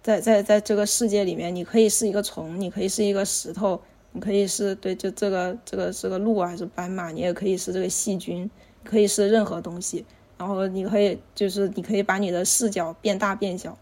[0.09, 3.79] 在在在这个世界里面，你可以是一个虫，你可以是一个石头，
[4.13, 8.51] 你可以是对，就这个这个是个鹿还是斑马，你也可以是这个细菌，
[8.83, 10.07] 可以是任何东西。
[10.39, 13.77] 然后你可以就是你可以把你的视角变大变小，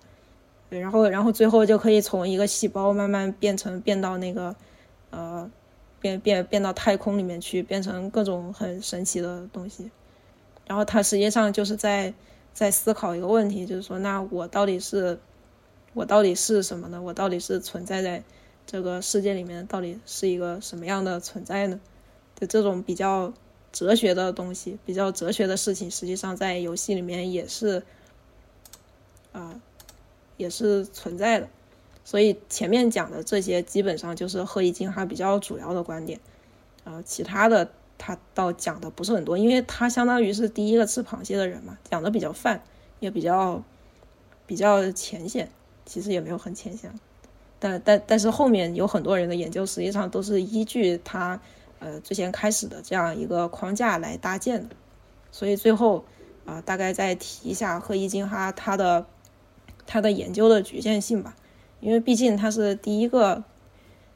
[0.68, 4.56] 对，然后然后最后就可以从一个细胞慢慢变成变到那个
[5.10, 5.48] 呃
[6.00, 9.88] 变变变到太空里面去，变成各种很神奇的东西。
[10.66, 12.12] 然后他实际上就是在。
[12.56, 15.18] 在思考一个问题，就是说，那我到底是，
[15.96, 17.00] 我到底是什么呢？
[17.00, 18.22] 我到底是存在在
[18.66, 21.80] 这个世界里面，到底是一个什么样的存在呢？
[22.38, 23.32] 就这种比较
[23.72, 27.82] 哲学的东西，比较哲学的事情，实际上在游戏里面也是
[29.32, 29.59] 啊，
[30.37, 31.48] 也是存在的。
[32.04, 36.20] 所以前面讲的这些基本上就是贺一金他比较主要的观点，
[36.85, 42.62] 啊，其他的他倒讲的不是很多，因为他相当于是第一个吃螃蟹的人嘛，讲的比较泛，
[43.00, 43.64] 也比较
[44.46, 45.50] 比较浅显，
[45.87, 46.92] 其实也没有很浅显。
[47.59, 51.40] 但但但是后面有很多人的研究，实际上都是依据他
[51.79, 54.77] 呃之前开始的这样一个框架来搭建的，
[55.33, 56.05] 所以最后
[56.44, 59.07] 啊大概再提一下贺一金哈他的
[59.87, 61.35] 他的研究的局限性吧，
[61.81, 63.42] 因为毕竟他是第一个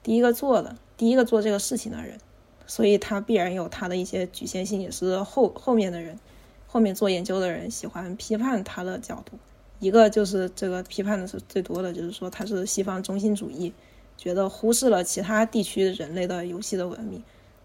[0.03, 2.19] 第一个做的第一个做这个事情的人，
[2.67, 6.21] 所以他必然有他的一些局限性，也是后后面的人
[6.67, 9.39] 后面做研究的人喜欢批判他的角度。
[9.81, 13.73] 一个就是这个批判的是最多的，就是说他是西方中心主义，
[14.15, 17.23] 觉得忽视了其他地区人类的游戏的文明，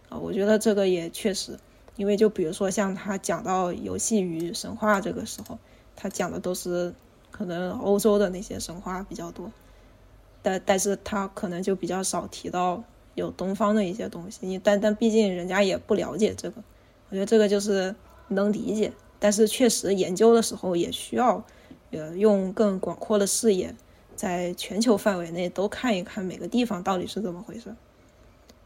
[0.08, 1.60] 啊，我觉得这个也确实，
[1.98, 5.60] 因为就比如说像他讲到游戏与神话这个时候，
[5.94, 6.94] 他讲的都是
[7.32, 9.52] 可能欧洲的那些神话比较多，
[10.42, 12.82] 但但是他可能就比较少提到
[13.16, 16.64] 有东方的一些东西，你但但毕竟人家也不了解这个，
[17.10, 17.94] 我觉得这个就是
[18.30, 21.44] 能理解，但是确实研究的时候也需要。
[21.96, 23.74] 呃，用更广阔的视野，
[24.16, 27.74] 在全球范围内都看一看每个地方到底是怎么回事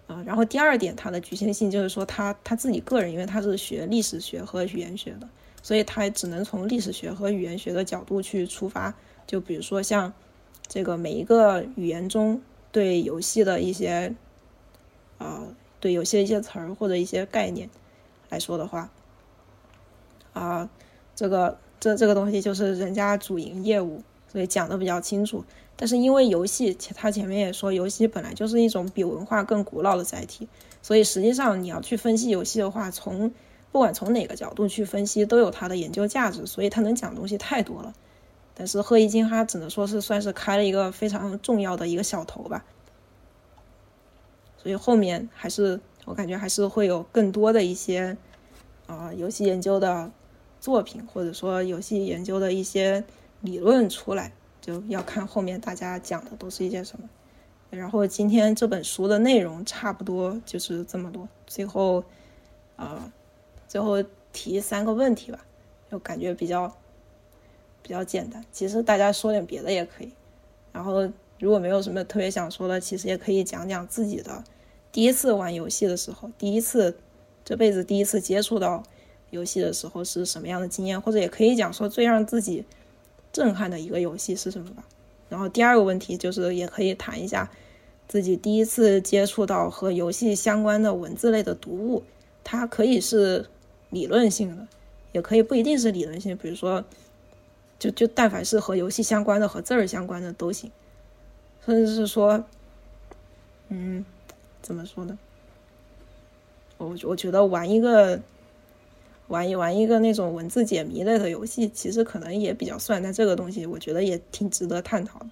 [0.07, 0.23] 啊。
[0.25, 5.29] 然后第二点，它的局限性就是说，他他自己个人，因为他是学历史学和语言学的，
[5.61, 8.93] 所以他只能从历史学和语言学的角度去出发。
[9.25, 10.11] 就比如说像
[10.67, 14.15] 这个每一个语言中对游戏的一些
[15.17, 15.47] 啊，
[15.79, 17.69] 对游戏的一些词儿或者一些概念
[18.29, 18.91] 来说的话，
[20.33, 20.69] 啊，
[21.15, 21.57] 这个。
[21.79, 25.43] 这这个东西就是人家主营业务，所以讲的比较清楚。
[25.75, 30.47] 但是因为游戏，他前面也说，游戏本来就是一种比文化更古老的载体，
[30.81, 33.31] 所以实际上你要去分析游戏的话，从
[33.71, 36.45] 不管从哪个角度去分析，都有它的研究价值。
[36.45, 37.93] 所以他能讲东西太多了。
[38.53, 42.65] 但是贺一金哈只能说是算是开了一个非常重要的一个小头吧。
[44.57, 48.17] 所以后面还是我感觉还是会有更多的一些
[48.85, 50.11] 啊游戏研究的。
[50.59, 53.03] 作品或者说游戏研究的一些
[53.41, 57.09] 理论出来，就要看后面大家讲的都是一些什么。
[57.69, 61.27] 然后今天这本书的内容差不多就是这么多。
[61.47, 62.03] 最后，
[62.75, 63.11] 啊，
[63.67, 65.45] 最后提三个问题吧，
[65.89, 66.75] 就感觉比较
[67.81, 68.43] 比较简单。
[68.51, 70.11] 其实大家说点别的也可以。
[70.73, 74.43] 然后如果没有什么特别想说的，其实也可以讲讲自己的
[74.91, 76.97] 第一次玩游戏的时候，第一次
[77.45, 78.83] 这辈子第一次接触到。
[79.31, 82.65] 游戏的时候是什么样的经验，或者也可以讲说最让自己
[83.31, 84.83] 震撼的一个游戏是什么吧。
[85.29, 87.49] 然后第二个问题就是，也可以谈一下
[88.07, 92.03] 自己第一次接触到和游戏相关的文字类的读物，
[92.43, 93.47] 它可以是
[93.91, 94.67] 理论性的，
[95.11, 96.35] 也可以不一定是理论性。
[96.35, 96.83] 比如说，
[97.77, 100.71] 就就但凡是和游戏相关的、和字儿相关的都行，
[101.65, 102.43] 甚至是说，
[103.67, 104.03] 嗯，
[104.63, 105.19] 怎么说呢？
[106.79, 108.19] 我我觉得玩一个。
[109.29, 113.01] 玩一玩一个那种文字解谜类的游戏，其实可能也比较算。
[113.01, 115.29] 但这个东西我觉得也挺值得探讨的。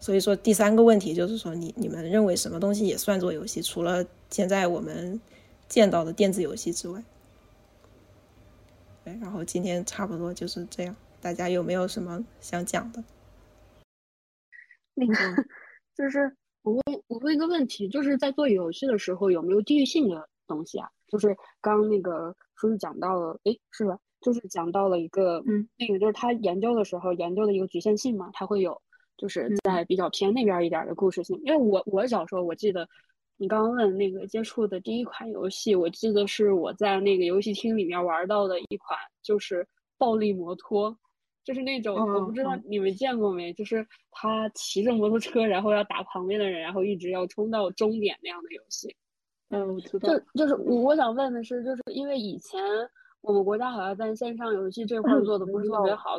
[0.00, 3.60] 所以说第三个问题就是说，你你们认为什么东西也算作游戏？
[3.60, 5.20] 除了现在我们
[5.68, 7.02] 见到的电子游戏之外。
[9.04, 10.96] 对，然后今天差不多就是这样。
[11.20, 13.02] 大家有没有什么想讲的？
[14.94, 15.14] 那个
[15.96, 20.88] 就是我问我问一个问题，就是在做游戏的时候有没有地域性的东西啊？
[21.12, 22.34] 就是刚那个。
[22.60, 23.98] 就是讲到了，哎，是吧？
[24.20, 28.80] 就是讲到了一个，嗯，那个就是他研究的时候研究的一个局限性嘛，他会有，
[29.16, 31.36] 就是在比较偏那边一点的故事性。
[31.42, 32.88] 因为我我小时候我记得，
[33.36, 39.66] 你刚刚问那个接触的第一款游戏，我记得是我在那个游戏厅里面玩到的一款，就是
[39.98, 40.96] 暴力摩托，
[41.42, 48.94] 就是那种我不知道你们见过没，就是他骑着摩托车，然后要打旁边的人，然后一直要冲到终点那样的游戏。
[49.52, 50.08] 嗯，我知道。
[50.08, 52.60] 就就是我我想问的是，就是因为以前
[53.20, 56.18] 我们国家好像在线上游戏这块做的不是特别好，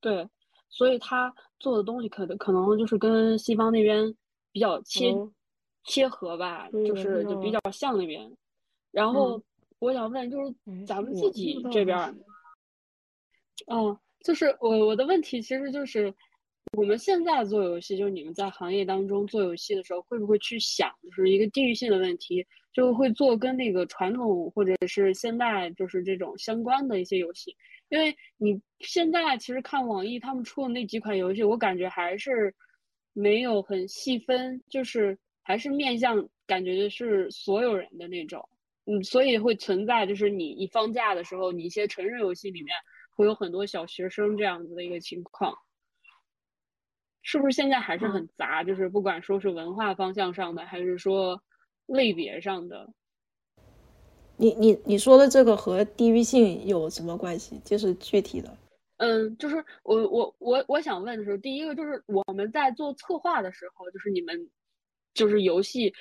[0.00, 0.28] 对，
[0.68, 4.12] 所以他做的东西可能可能就是跟西方那边
[4.50, 5.14] 比较切
[5.84, 8.30] 切合吧，就是就比较像那边。
[8.90, 9.40] 然后
[9.78, 10.54] 我想问，就是
[10.86, 11.98] 咱们自己这边，
[13.66, 16.12] 嗯，就是我我的问题其实就是。
[16.74, 27.54] 我们现在做游戏，就是你们在行业当中做游戏的时候，会不会去想，就是一个地域性的问题，就会做跟那个传统或者是现代就是这种相关的一些游戏？
[27.90, 32.54] 因为你现在其实看网易他们出的那几款游戏，我感觉还是
[33.12, 38.48] 没有很细分，就是还是面向感觉是所有人的那种，
[38.86, 42.74] 嗯，所以会存在就是你一放假的时候，你一些成人游戏里面
[43.10, 45.54] 会有很多小学生这样子的一个情况，
[47.22, 48.62] 是不是现在还是很杂？
[48.62, 51.42] 就是不管说是文化方向上的，还是说
[51.86, 52.92] 类别上的。
[54.36, 57.60] 你你你说的这个和地域性有什么关系？
[57.64, 58.56] 就是具体的。
[58.96, 64.48] 嗯，就是我我我我想问的是，第一个就是我们在做策划的时候，就是你们
[65.12, 65.92] 就是游戏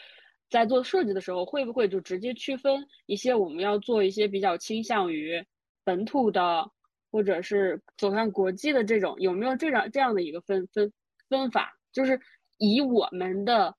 [0.50, 5.44] 在做设计的时候，会不会就直接区分一些我们要做一些比较倾向于
[5.84, 6.70] 本土的，
[7.12, 10.92] 或者是走向国际的这种，有没有这样这样的一个分分
[11.32, 11.76] 分法？
[11.92, 12.22] 就是
[12.60, 13.76] 以我们的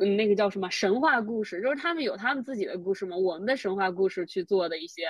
[0.00, 5.02] 嗯那个叫什么神话故事，就是他们有他们自己的故事嘛，我们的神话故事去做的一些。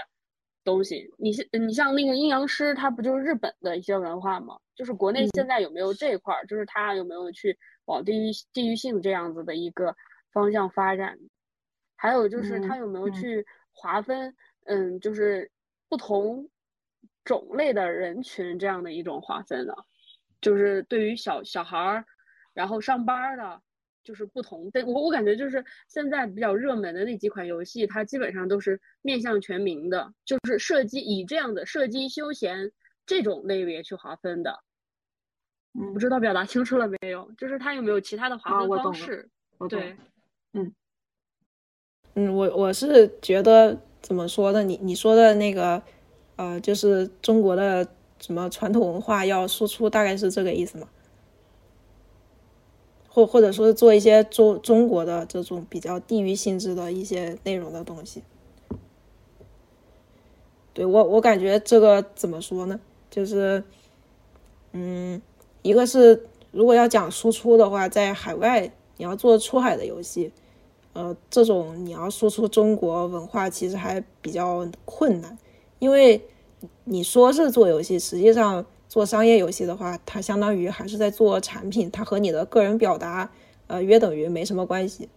[0.63, 4.59] 东西，你像你像那个阴阳师，它不就是日本的一些文化吗？
[4.75, 6.45] 就是国内现在有没有这一块儿？
[6.45, 9.97] 就是它有没有去往地域地域性这样子的一个
[10.33, 11.19] 方向发展？
[11.97, 14.37] 还有就是它有没有去划分？
[14.67, 15.51] 嗯，就是
[15.89, 16.51] 不同
[17.25, 19.73] 种类的人群这样的一种划分呢？
[20.41, 22.05] 就是对于小小孩儿，
[22.55, 23.61] 然后上班的。
[24.03, 32.73] 就是不同，但我我感觉就是现在比较热门的那几款游戏，它基本上都是面向全民的，就是射击以这样的射击休闲
[33.05, 34.59] 这种类别去划分的。
[35.79, 37.31] 嗯，不知道表达清楚了没有？
[37.37, 39.29] 就是它有没有其他的划分方式？
[39.69, 39.95] 对，
[40.55, 40.75] 嗯
[42.15, 44.63] 嗯，我我是觉得怎么说呢？
[44.63, 45.81] 你你说的那个，
[46.37, 47.87] 呃，就是中国的
[48.21, 50.89] 什么传统文化要输出，大概是这个意思吗？
[53.13, 58.23] 或或者说做一些中中国的这种比较地域性质的一些内容的东西，
[60.73, 62.79] 对我我感觉这个怎么说呢？
[63.11, 63.65] 就是，
[64.71, 65.21] 嗯，
[65.63, 70.31] 一个是如果要讲输出的话，在海外你要做出海的游戏，
[70.93, 75.37] 呃，这种你要输出中国文化其实还比较困难，
[75.81, 76.23] 因为
[76.85, 78.65] 你说是做游戏，实际上。
[78.91, 83.31] 做商业游戏的话，它相当于还是在做产品，它和你的个人表达，
[83.69, 85.09] 呃，约等于没什么关系，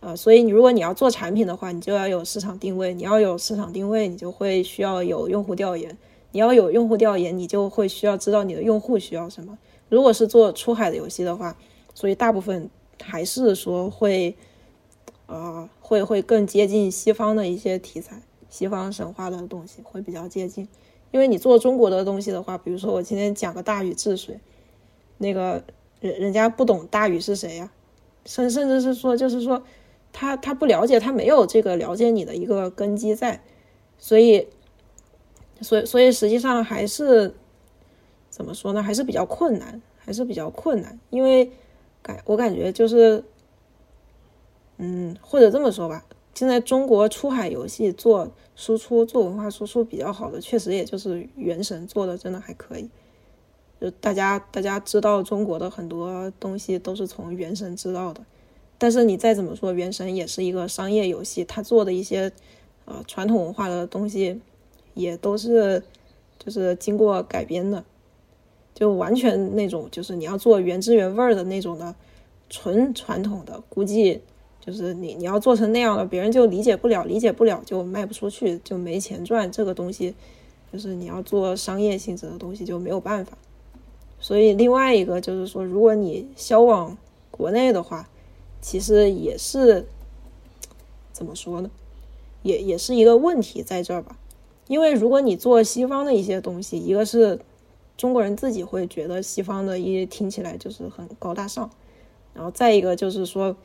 [0.00, 5.96] 呃，所以你如果你要做产品的话，你就要有市场定位，你要有市场定位，你就会需要有用户调研，
[6.32, 9.56] 你要有用户调研，你就会需要知道你的用户需要什么。
[9.88, 11.56] 如果是做出海的游戏的话，
[11.94, 12.68] 所以大部分
[13.00, 14.36] 还是说会，
[15.24, 20.68] 呃，会会更接近西方的一些题材，西方神话的东西会比较接近。
[21.12, 24.40] 因为你做中国的东西的话，比如说我今天讲个大禹治水，
[25.18, 25.62] 那个
[26.00, 27.70] 人人家不懂大禹是谁呀，
[28.26, 29.62] 甚甚至是说就是说
[30.12, 33.42] 他他不了解，他没有这个了解你的一个根基在，
[33.98, 34.48] 所以，
[35.60, 37.34] 所以所以实际上还是
[38.28, 38.82] 怎么说呢？
[38.82, 41.52] 还是比较困难，还是比较困难，因为
[42.02, 43.22] 感我感觉就是，
[44.78, 46.04] 嗯，或者这么说吧。
[46.34, 52.88] 现在中国出海游戏做输出、做文化输出比较好的，确实也就是《原神》做的真的还可以。
[53.80, 58.24] 就大家大家知道中国的很多东西都是从《原神》知道的，
[58.78, 62.32] 但是你再怎么说，《原神》也是一个商业游戏，它做的一些
[62.86, 64.40] 呃传统文化的东西
[64.94, 65.82] 也都是
[66.38, 67.84] 就是经过改编的，
[68.74, 71.94] 就完全那种就是你要做原汁原味的那种的
[72.48, 74.22] 纯传统的，估计。
[74.64, 79.50] 就是你你要做成那样的，别人就理解不了，理解不了就卖不出去，就没钱赚。
[79.50, 80.14] 这个东西
[80.72, 83.36] 就是你要做商业性质的东西就没有办法。
[84.20, 86.96] 所以另外一个就是说，如果你销往
[87.32, 88.08] 国内的话，
[88.60, 89.84] 其实也是
[91.12, 91.68] 怎么说呢？
[92.44, 94.16] 也也是一个问题在这儿吧。
[94.68, 97.40] 因为如果你做西方的一些东西，一个是
[97.96, 101.68] 中国人自己会觉得西方的一听起来就是很高大上，
[102.32, 103.56] 然后再一个就是说。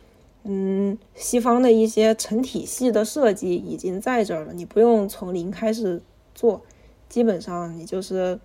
[0.50, 6.02] 嗯，西方的一些成体系的设计已经在这儿了，你不用从零开始
[6.34, 6.62] 做，
[7.10, 8.40] 基本上你就是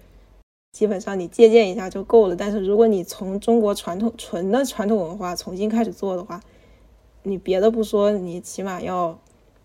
[0.73, 2.35] 基本上你借鉴一下就够了。
[2.35, 6.41] 但是如果你从中国传统纯的传统文化重新开始做的话，
[7.23, 9.17] 你别的不说，你起码要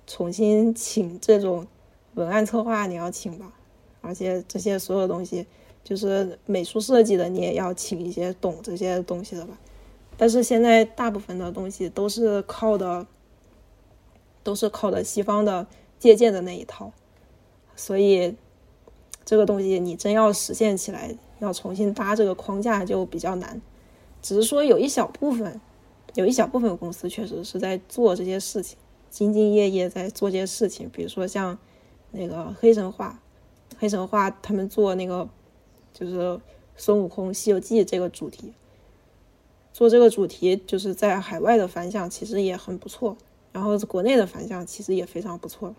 [0.05, 1.66] 重新请这种
[2.14, 3.51] 文案策划，你要请吧，
[4.01, 5.47] 而且这些所有东西
[5.84, 9.57] 就是美术设计的，你也要请一些懂这些东西的吧。
[10.18, 13.05] 但是现在大部分的东西都是靠的，
[14.43, 15.68] 都是靠的西方的
[15.99, 16.91] 借鉴的那一套，
[17.76, 18.36] 所以
[19.24, 23.61] 这个东西你真要实现起来，要重新搭这个框架就比较难。
[24.22, 25.61] 只是说有一小部分，
[26.15, 28.78] 有一小部分公司确实是在做这些事情，
[29.11, 30.89] 兢兢业业在做这些事情。
[30.89, 31.55] 比如说像
[32.11, 33.22] 那个黑神话，
[33.78, 35.30] 黑神话他们做那个
[35.93, 36.39] 就是
[36.76, 38.51] 孙悟空《西游记》这个主题。
[39.78, 43.15] 做这个主题就是在海外的反响其实也很不错，
[43.51, 45.75] 然后国内的反响其实也非常不错，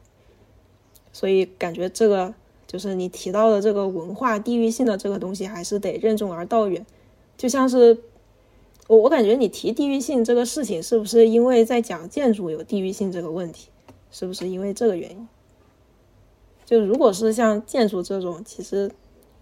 [1.12, 2.32] 所以感觉这个
[2.64, 6.86] 就是你提到的这个文化地域性的这个东西，还是得任重而道远。
[7.36, 7.98] 就像是
[8.86, 13.70] 我，我感觉你提地域性这个事情，是不是因为在讲建筑有地域性这个问题？
[14.12, 15.28] 是不是因为这个原因？
[16.64, 18.88] 就如果是像建筑这种，其实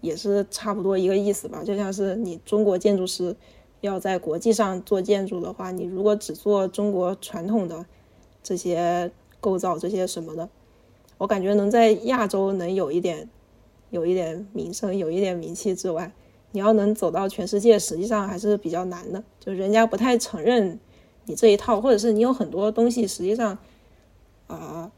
[0.01, 1.63] 也是差不多一个意思吧。
[1.63, 3.35] 就像是你中国建筑师
[3.81, 7.85] 要在国际上做建筑的话，你如果只做中国传统的。
[8.43, 9.11] 这些
[9.41, 10.47] 构造，这些什么的，
[11.17, 13.29] 我感觉能在亚洲能有一点，
[13.89, 16.09] 有一点名声，有一点名气之外，
[16.53, 19.21] 你要能走到全世界，实际上还是比较难的。
[19.37, 20.79] 就人家不太承认
[21.25, 23.57] 你这一套，或者是你有很多东西，实际上
[24.45, 24.89] 啊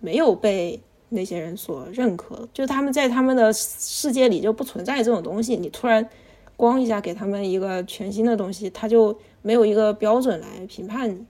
[0.00, 5.54] 没有被那些人所认可，就他们在他们的世界里就不存在这种东西。
[5.54, 6.08] 你突然
[6.56, 11.24] 光一下给他们一个全新的东西，他就没有一个标准来评判你。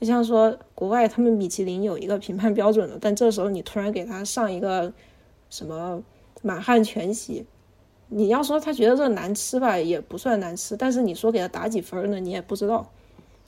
[0.00, 4.92] 就像说国外他们米其林有一个评判标准的，但这时候你突然给他上一个
[5.48, 6.02] 什么
[6.42, 7.46] 满汉全席，
[8.08, 12.90] 你要说他觉得这难吃吧，也不算难吃，但是你说给他打几分呢，你也不知道。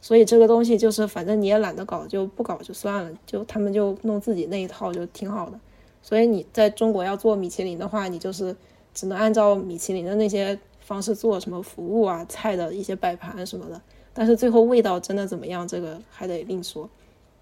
[0.01, 5.59] 所以这个东西就是反正你也懒得搞，就不搞就算了，就他们就弄自己那一套就挺好的。
[6.01, 8.55] 所以你在中国要做米其林的话，你就是
[8.95, 13.83] 只能按照米其林的那些方式做，什么服务啊、菜的一些摆盘什么的。
[14.15, 15.67] 但是最后味道真的怎么样？
[15.67, 16.89] 这个还得另说。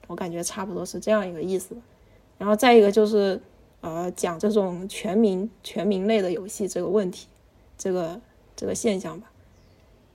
[0.07, 1.77] 我感觉差不多是这样一个意思。
[2.39, 3.39] 然后再一个就是，
[3.83, 7.27] 呃，讲这种全民全民类的游戏这个问题，
[7.77, 8.19] 这个
[8.57, 9.31] 这个现象吧。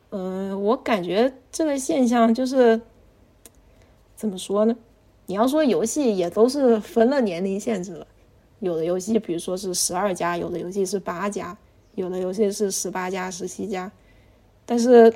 [0.09, 2.81] 嗯，我感觉这个现象就是
[4.15, 4.75] 怎么说呢？
[5.27, 8.07] 你要说游戏也都是分了年龄限制了，
[8.59, 11.55] 有的游戏比如说是十二加，有的游戏是八加，
[11.99, 13.91] 有的游戏是十八加、十七加，
[14.65, 15.13] 但是。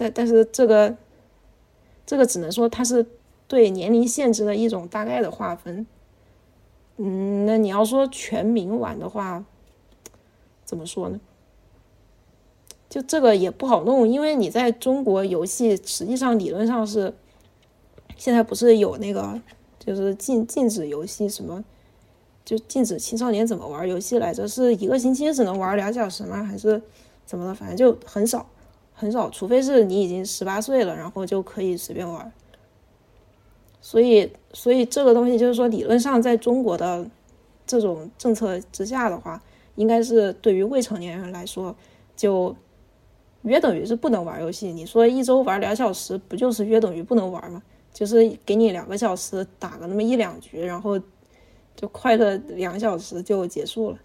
[0.00, 0.96] 但但是这个，
[2.06, 3.04] 这个只能说它是
[3.48, 5.84] 对年龄限制的一种大概的划分。
[6.98, 9.44] 嗯，那你要说全民玩的话，
[10.64, 11.18] 怎么说呢？
[12.88, 17.12] 就这个也不好弄，因为你在中国游戏实际上理论上是，
[18.16, 19.42] 现在不是有那个
[19.80, 21.64] 就是禁禁止游戏什么，
[22.48, 24.48] 就禁止青少年怎么玩游戏来着？
[24.48, 26.42] 是一个星期只能玩两小时吗？
[26.42, 26.80] 还是
[27.26, 27.54] 怎么的？
[27.54, 28.46] 反正就很少。
[28.94, 32.32] 很少，除非是你已经十八岁了，然后就可以随便玩。
[33.82, 37.06] 所以，所以这个东西就是说，理论上在中国的
[37.66, 39.42] 这种政策之下的话，
[39.74, 41.76] 应该是对于未成年人来说，
[42.16, 42.56] 就
[43.42, 44.72] 约等于是不能玩游戏。
[44.72, 47.62] 你说一周玩两小时，不就是约等于不能玩吗？
[47.92, 50.98] 就是给你两个小时打个那么一两局，然后
[51.78, 53.98] 就快乐两小时就结束了，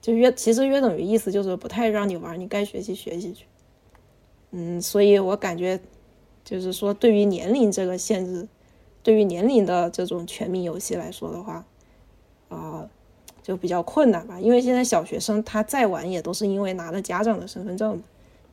[0.00, 3.44] 就约其实约等于意思就是不太让你玩，你该学习学习去。
[4.52, 5.78] 嗯，所以我感觉，
[6.42, 8.48] 就是说，对于年龄这个限制，
[9.02, 11.66] 对于年龄的这种全民游戏来说的话，
[12.48, 12.88] 啊，
[13.42, 14.40] 就比较困难吧。
[14.40, 18.02] 因为现在小学生他再玩也都是因为拿了家长的身份证，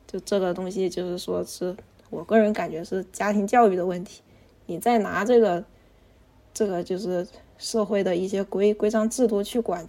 [0.06, 1.74] 就这个东西就是说是
[2.10, 4.20] 我个人感觉是家庭教育的问题。
[4.66, 5.64] 你再拿这个，
[6.52, 7.26] 这个就是
[7.58, 9.84] 社会的一些规规章制度去管。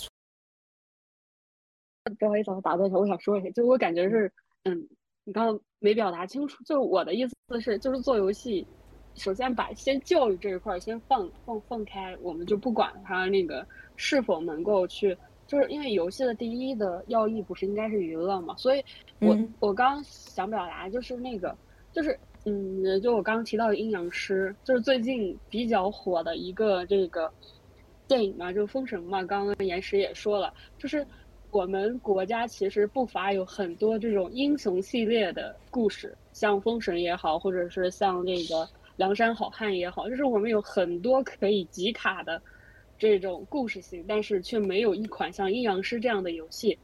[2.19, 4.31] 不好意思，我打断一下，我想说一下，就我感觉是，
[4.63, 4.87] 嗯。
[5.25, 8.65] 你刚刚没表达清楚，就是我的意思是，就是做游戏，
[9.15, 18.81] 首先把先教育这一块先放放放开，我们就不管它那个是否能够去，就是因为游戏的第一的要义不是应该是娱乐嘛，所以
[19.19, 21.53] 我我刚想表达就是那个，
[21.91, 27.29] 就是嗯，就我刚刚提到的阴阳师，就是最近比较火的一个这个
[28.07, 31.05] 电影嘛，就封神嘛，刚刚岩石也说了，就是。
[31.49, 38.55] 我们国家其实不乏有很多这种英雄系列的故事，像《封神》也好，或者是像那个
[38.97, 42.39] 《梁山好汉》也好，就是我们有很多可以集卡的
[42.99, 46.77] 这种故事性，但是却没有一款像《阴阳师》这样的游戏。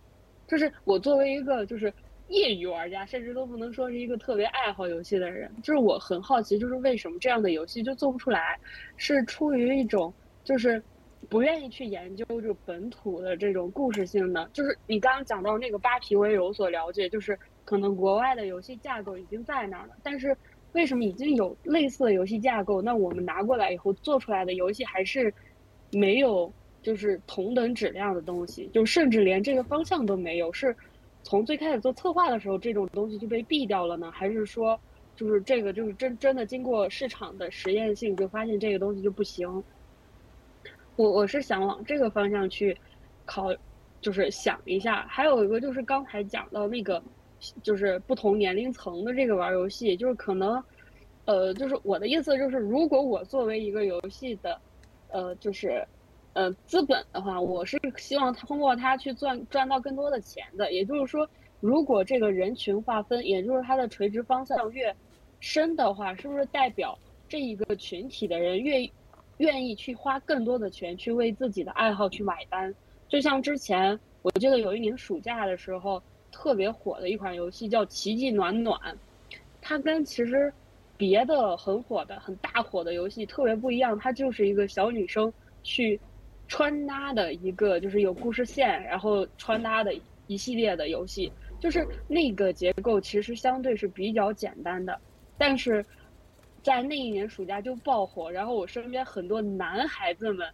[0.47, 1.93] 就是我作为一个就是
[2.29, 8.57] 业余玩家，甚至都不能说是一个特别爱好游戏的人，就是我很好奇，就是为什么这样的游戏就做不出来？
[8.95, 10.11] 是出于一种
[10.45, 10.81] 就是。
[11.29, 20.35] 不愿意去研究这本土的这种故事性的，就是你刚刚讲到那个扒皮，我也有所了解，就是可能国外的游戏架构已经在那儿了，但是
[20.73, 25.33] 为什么已经有类似的游戏架构，那我们拿过来以后做出来的游戏还是
[25.91, 26.51] 没有
[26.81, 30.75] 就是同等质量的东西，就甚至连这个方向都没有，是
[31.23, 34.79] 从最开始做策划的时候这种东西就被毙掉了呢，还是说
[35.15, 39.63] 就是这个就是真真的经过市场的实验性就发现这个东西就不行？
[40.95, 42.77] 我我是想往这个方向去
[43.25, 43.53] 考，
[44.01, 45.05] 就是想一下。
[45.07, 47.01] 还有一个就是刚才讲到那个，
[47.63, 50.63] 就是不同年龄层的这个玩游戏，就是可能，
[51.25, 54.59] 呃，就是我的意思就是，如果我作为一个游戏的，
[55.09, 55.85] 呃，就是，
[56.33, 60.71] 呃，资本的话，我是希望通过它去赚赚到更多的钱的。
[60.71, 61.27] 也就是说，
[61.59, 64.95] 如果这个人群划分，也就是它的垂直方向越
[65.39, 68.89] 深的话，是不是代表这一个群体的人越
[69.37, 72.73] 愿意去花更多的钱去为自己的爱好去买单？
[73.07, 78.79] 就像之前我记得有一年暑假的时候特别火的一款游戏叫《奇迹暖暖》，
[79.61, 80.51] 它跟其实。
[80.95, 85.99] 别的很火的、很大火的游戏特别不一样，它就是一个小女生去
[86.47, 89.93] 穿搭的一个，就是有故事线，然后穿搭的
[90.27, 91.29] 一系列的游戏，
[91.59, 94.97] 就是那个结构其实相对是比较简单的，
[95.37, 95.83] 但是
[96.63, 100.47] 在那一年暑假就爆火，然后我身边很多男孩子们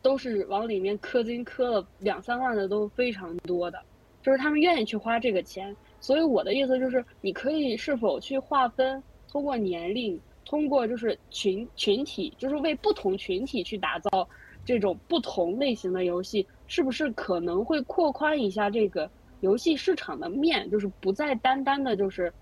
[0.00, 3.78] 都是往里面氪金氪了两三万的都非常多的，
[4.22, 9.02] 就是他们愿意去花这个钱，所以我的意思就是，你可以是否去划分。
[9.28, 14.26] 通过年龄，通过就是群群体，就是为不同群体去打造
[14.64, 19.10] 这种不同类型的游戏，是不是可能会扩宽一下这个
[19.40, 20.70] 游戏市场的面？
[20.70, 22.32] 就是不再单单的，就是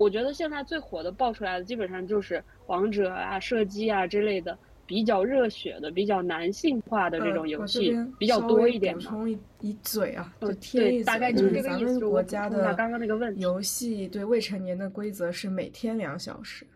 [0.00, 8.94] 我觉得现在最火的爆出来的，基本上就是王者啊、射击啊之类的比较热血的、比较男性化的这种游戏比较多一点。
[8.94, 13.42] 补充一一嘴啊，就贴一嘴，就是这个意思国家的刚刚那个问题。
[13.42, 16.66] 游戏对未成年的规则是每天两小时，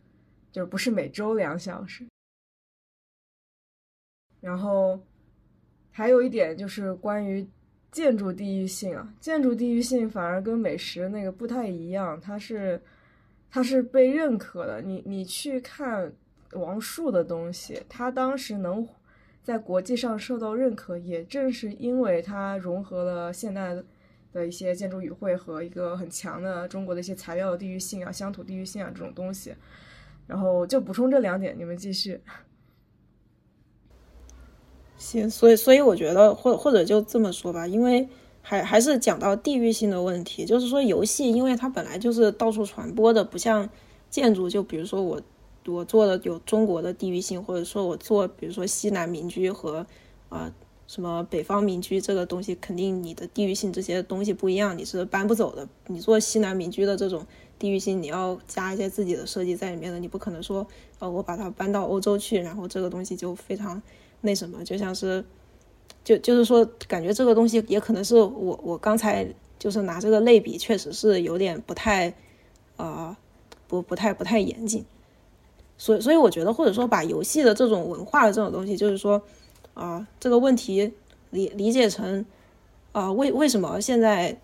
[0.52, 2.04] 就是不是每周两小时。
[4.38, 5.00] 然后
[5.90, 7.48] 还有一点就是关于
[7.90, 12.78] 建筑地域性啊，建筑地域性反而跟美食那个不太一样，它是
[13.54, 14.82] 它是被认可的。
[14.82, 16.12] 你你去看
[16.54, 18.84] 王树的东西，他当时能。
[19.44, 23.76] 在国际上受到认可，也正是因为它融合了现代
[24.32, 29.54] 的一些建筑语汇和一个很强的中国的一些材料地域性啊、乡土地域性啊这种东西。
[30.26, 32.20] 然后就补充这两点，你们继续。
[34.96, 38.08] 行，所以所以我觉得，或或者就这么说吧，因为
[38.44, 43.68] 还还是讲到地域性的问题，就是说游戏，因为它本来就是到处传播的，不像
[44.08, 45.20] 建筑，就比如说我。
[45.66, 49.86] 我做的有中国的地域性，或者说我做，比如说西南民居和
[50.28, 50.52] 啊
[50.86, 55.66] 什么北方民居这个东西，肯定你的地域性这些东西不一样，你是搬不走的。
[55.86, 57.26] 你做西南民居的这种
[57.58, 60.66] 地域性，你要加一些自己的设计在里面的，你不可能说，
[60.98, 63.80] 呃，我把它搬到欧洲去，然后这个东西就非常
[64.20, 65.24] 那什么，就像是，
[66.04, 69.26] 就就是说，感觉这个东西也可能是我我刚才
[69.58, 72.14] 就是拿这个类比，确实是有点不太，
[72.76, 73.16] 呃，
[73.66, 74.84] 不不太不太严谨。
[75.76, 79.20] 所以，所以我觉得，或者说把游戏的这种文化的这种东西，就是说，
[79.74, 80.92] 啊，这个问题
[81.30, 82.24] 理理解成，
[82.92, 84.38] 啊，为为什么现在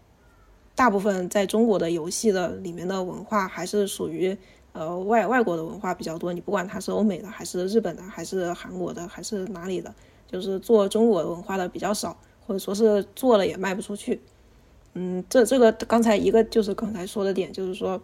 [0.75, 4.37] 大部分在中国的游戏的里面的文化还是属于
[4.73, 6.33] 呃外外国的文化比较多？
[6.33, 9.95] 你不管它是欧美的，还是日本的，还是韩国的，还是哪里的，
[10.31, 12.17] 就是做中国文化的比较少，
[12.47, 14.21] 或者说是做了也卖不出去。
[14.95, 18.01] 嗯，这这个刚才一个就是刚才说的点，就是说。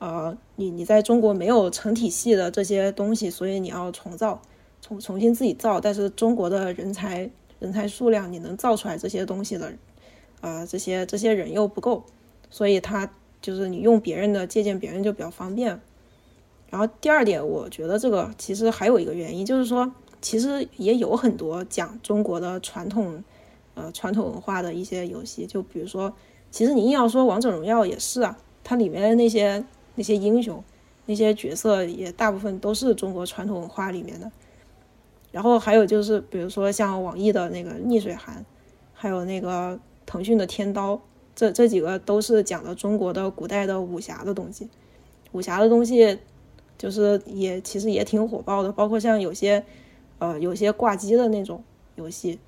[0.00, 4.40] 呃，你你在中国没有成体系的这些东西，所以你要重造，
[4.80, 5.80] 重重新自己造。
[5.80, 7.28] 但是中国的人才
[7.58, 9.72] 人才数量，你能造出来这些东西的，
[10.40, 12.04] 呃，这些这些人又不够，
[12.48, 13.10] 所以他
[13.42, 15.80] 就是你用别人的借鉴别人就比较方便。
[16.70, 23.22] 然后第二点，我觉得这个其实还有一个原因，就是说其实也有很多讲中国的传统，
[23.74, 26.12] 呃，传统文化的一些游戏，就比如说，
[26.50, 29.64] 其实你硬要说王者荣耀也是啊，它里面的那些。
[29.94, 30.62] 那些英雄，
[31.06, 34.30] 那些角色也大部分都是中国传统文化里面的。
[35.32, 38.46] 然后还有就是，比如说像网易的那个逆水寒，
[38.94, 41.00] 还有那个腾讯的天刀，
[41.34, 44.68] 这这几个都是讲的中国的古代的武侠的东西。
[45.32, 46.16] 武侠的东西
[46.78, 49.64] 就是也其实也挺火爆的，包括像有些
[50.18, 51.62] 呃有些挂机的那种
[51.96, 52.38] 游戏，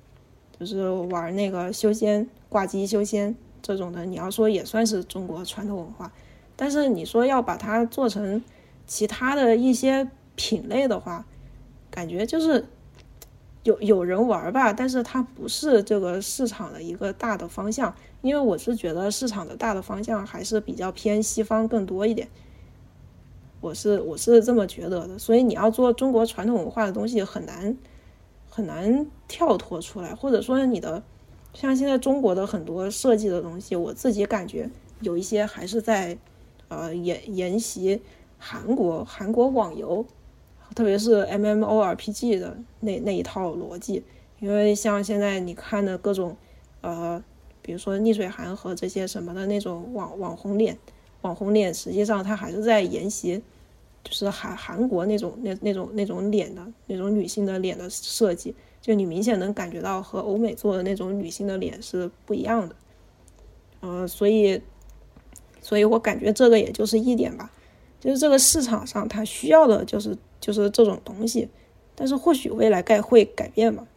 [0.59, 6.11] 就是玩那个修仙挂机修仙这种的，你要说也算是中国传统文化。
[6.55, 8.43] 但是你说要把它做成
[8.85, 11.25] 其他的一些品类的话，
[11.89, 12.65] 感觉就是
[13.63, 17.93] 有有人玩吧，但是它不是这个市场的一个大的方向。
[18.21, 22.27] 因为我是觉得市场的大的方向还是比较偏西方更多一点，
[23.61, 25.17] 我是我是这么觉得的。
[25.17, 27.77] 所以你要做中国传统文化的东西很难
[28.49, 31.01] 很难跳脱出来，或者说你的
[31.53, 36.17] 像现在中国的很多设计的东西，我自己感觉有一些还是在。
[36.73, 38.01] 呃，沿沿袭
[38.39, 40.05] 韩国韩国网游，
[40.73, 44.01] 特别是 M M O R P G 的那那一套逻辑，
[44.39, 46.37] 因为像现在你看的各种，
[46.79, 47.21] 呃，
[47.61, 50.77] 比如说逆水寒和这些什么的那种网网红脸，
[51.23, 53.43] 网红脸实际上它还是在沿袭
[54.03, 62.75] 就是韩韩国那种那那种那种脸的那种女性的脸的设计，就你明显能感觉到和欧美做的那种女性的脸是不一样的。
[63.81, 64.61] 嗯，所以，
[65.61, 67.51] 所以我感觉这个也就是一点吧，
[67.99, 71.47] 就是这个市场上它需要的就是就是这种东西，
[71.95, 73.87] 但是或许未来该会改变嘛。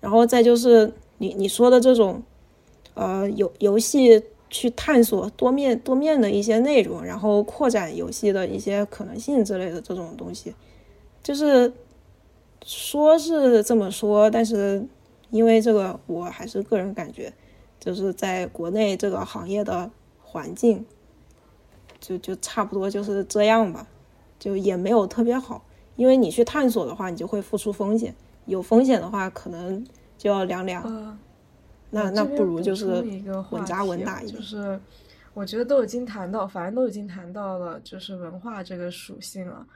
[0.00, 2.22] 然后再就是你你说的这种，
[2.94, 10.54] 呃，游游戏去探索多面多面的一些内容，然后扩展游戏的一些可能性之类的这种东西，
[11.22, 11.72] 就是
[12.64, 14.84] 说是这么说，但是
[15.30, 17.32] 因为这个我还是个人感觉。
[17.82, 19.90] 就是在国内这个行业的
[20.22, 20.84] 环境，
[21.98, 23.86] 就就差不多就是这样吧，
[24.38, 25.64] 就也没有特别好。
[25.96, 29.82] 因为你去探索的话，你就会付出风险，有风险的话，可能
[30.18, 31.18] 就要凉凉。
[31.90, 32.86] 那那不如就是
[33.50, 34.38] 稳扎稳打一个。
[34.38, 34.78] 就是
[35.34, 39.66] 我觉得都已经谈到，反正都已经谈到了，就是文化这个属性了。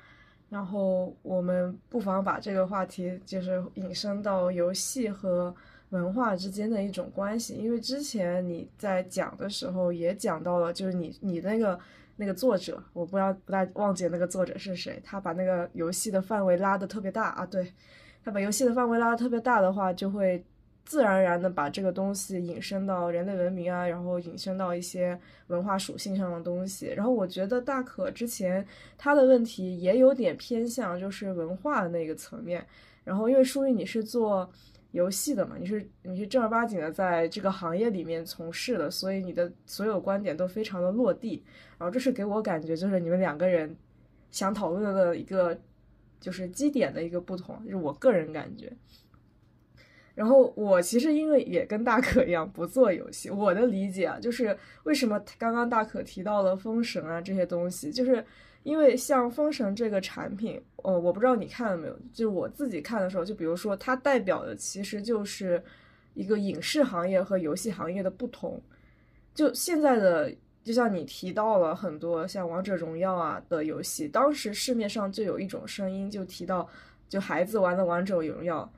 [0.48, 5.54] 然后我们不妨把这个话题就是引申到游戏和。
[5.90, 11.78] 文化之间的一种关系，因为之前你在讲的时候也讲到了，就是你你那个
[12.16, 17.72] 那个作者，我不知道不大忘记那个作者是谁，他把那个游戏的范围拉的特别大啊，对
[18.24, 20.44] 他把游戏的范围拉的特别大的话，就会
[20.84, 26.86] 自然而然的把这个东西引申到人类文明啊，然后引申到一些文化属性上的东西。
[26.88, 28.66] 然后我觉得大可之前
[28.96, 32.66] 他的问题也有点偏向就是文化的那个层面，
[33.02, 34.50] 然后因为淑玉你是做。
[34.94, 41.42] 游戏的嘛，你是你是正儿八经的在这个行业里面从事的，所以你的所有观点都非常的落地。
[41.76, 43.76] 然后这是给我感觉，就是你们两个人
[44.30, 45.58] 想讨论的一个
[46.20, 48.72] 就是基点的一个不同，就是我个人感觉。
[50.14, 58.24] 然后我其实因为也跟大可一样不做游戏，我的理解啊，就是为什么刚刚大可提到了封神啊这些东西，就是。
[58.64, 65.62] 因为像封神这个产品，呃，我不知道你看了没有，就是我自己看的时候，就比如说它代表的其实就是
[66.14, 68.58] 一个影视行业和游戏行业的不同。
[69.34, 76.66] 就现在的，就像你提到了很多像王者荣耀啊的游戏，当时市面上就有一种声音，就提到
[77.06, 78.72] 就孩子玩的王者荣耀，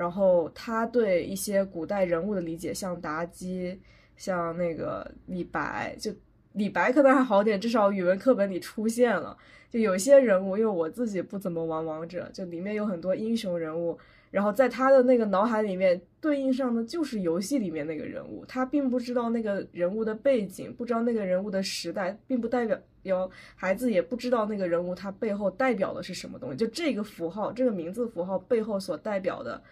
[0.00, 3.78] 然后他对一些古代人物的理解，像妲己，
[4.16, 6.10] 像那个李白，就。
[6.54, 9.36] 李白可能还好点，至少语文课本里出现了。
[9.70, 13.96] 就有些人物，因为我自己不怎么玩王者，就里面有很多英雄人物，
[14.32, 26.56] 然后在他的那个脑海里面对应上的就是游戏里面那个人物，他并不知道那个人物的背景，不知道那个人物的时代，并不代表有孩子也不知道那个人物他背后代表的是什么东西。
[26.56, 29.62] 就这个符号，这个名字符号背后所代表的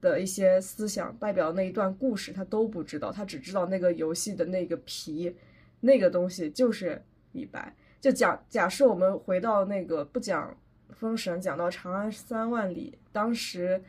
[0.00, 5.34] 的一些思想，代表那一段故事，他都不知道，他只知道那个游戏的那个皮。
[5.80, 7.72] 那个东西就是李白。
[8.00, 10.56] 就假假设我们回到那个不讲
[10.90, 13.80] 封神，讲到长安三万里，当时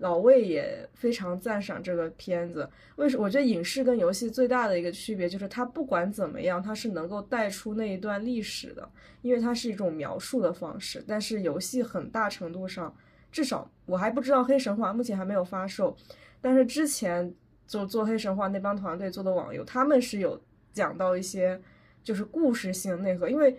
[0.00, 2.68] 老魏也非常赞赏这个片子。
[2.96, 3.22] 为什么？
[3.22, 8.90] 我觉得影视跟游戏最大的一个区别就是，它不管怎么样，它是能够带出那一段历史的，
[9.22, 11.04] 因为它是一种描述的方式。
[11.06, 12.92] 但是游戏很大程度上，
[13.32, 15.96] 至少我还不知道黑神话目前还没有发售，
[16.40, 17.34] 但是之前
[17.66, 20.40] 就做黑神话那帮团队做的网游，他们是有。
[20.70, 21.60] 讲到一些
[22.04, 23.58] 就是故事性内核，因为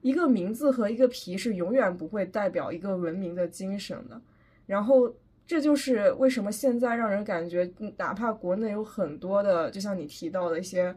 [0.00, 4.20] 一个名字和一个皮是永远不会代表一个文明的精神的。
[4.66, 5.12] 然后
[5.44, 10.94] 这就是为什么现在让人感觉，哪怕国内有很多的，就像你提到的一些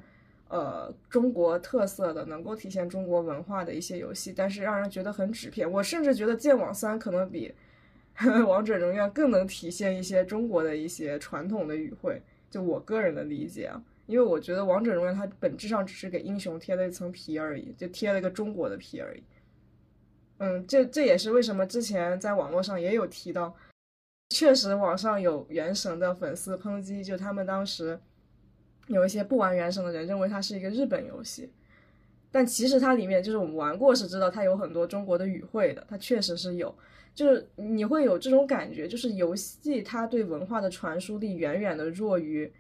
[0.49, 5.71] 呃中国特色的、能够体现中国文化的一些游戏，但是让人觉得很纸片。
[5.71, 7.49] 我甚至觉得《剑网三》可能比
[8.47, 12.21] 《王者荣耀》更能体现一些中国的一些传统的语汇。
[12.49, 13.81] 就我个人的理解啊。
[14.07, 19.21] 因为我觉得王者荣耀它本质上只是给英雄贴了一层皮而已，就贴了一个中国的皮而已。
[20.39, 23.55] 嗯，这这也是为什么之前在网络上也有提到，
[24.29, 27.99] 确实网上有原神的粉丝抨击，就他们当时
[28.87, 31.51] 有一些不玩原神的人认为它是一个日本游戏，
[32.31, 36.73] 但其实它里面就是我们玩过是知道它有很多中国的语汇的，它确实是有，
[37.13, 42.51] 就是你会有这种感觉，就是游戏它对文化的传输力远远的弱于。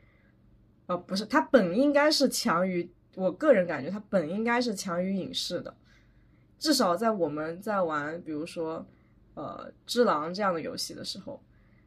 [0.87, 5.71] 呃，不是，它本应该是强于，我个人感觉它本应该是强于影视的，
[6.57, 8.83] 至少在我们在玩，比如说，
[9.35, 11.39] 呃，只狼这样的游戏的时候，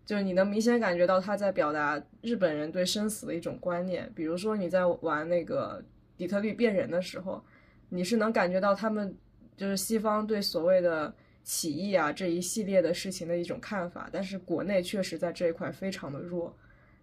[0.07, 4.09] 就是你能明显感觉到他在表达日本人对生死的一种观念。
[4.15, 5.85] 比如说你在玩那个
[6.17, 7.43] 底特律变人的时候，
[7.89, 9.13] 你是能感觉到他们
[9.57, 16.57] 就是西方对所谓的起义啊这一系列的事情的一种看法，但是国内确实在这一块非常的弱。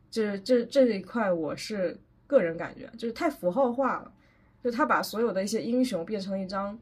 [0.10, 4.12] 这这这一块，我是个人感觉，就是太符号化了，
[4.64, 6.80] 就他把所有的一些英雄变成一张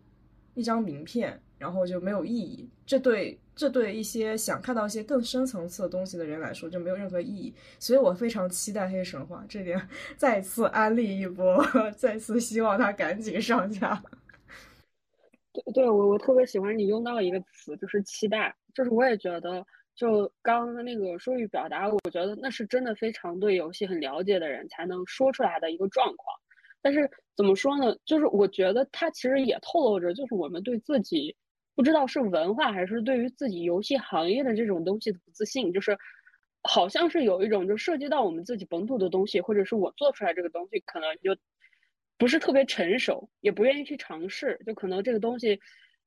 [0.53, 2.69] 一张名片，然后就没有意义。
[2.85, 7.53] 这对这对一些想看到一些更深层次的东西的人来说就没有任何意义。
[7.79, 11.61] 所以我非常期待黑神话，这点 再次安利一波，
[11.97, 14.01] 再次希望它赶紧上架。
[15.73, 19.65] 对，我我特别喜欢你用到一个词，就是期待，就是我也觉得。
[19.95, 26.37] 就刚刚那个说语表达，我觉得那是真的非常对游戏很了解的人才能说出来的一个状况。
[26.83, 27.97] 但是怎么说呢？
[28.05, 31.35] 就是我觉得它其实也透露着，就是我们对自己
[31.73, 35.97] 不知道是文化还是对于自己游戏行业的这种东西的不自信，就是
[36.61, 41.35] 好像是有一种就涉及到我们自己本土的东西，或者是我做出来这个东西可能就
[42.17, 45.59] 不是特别成熟，也不愿意去尝试，就可能这个东西。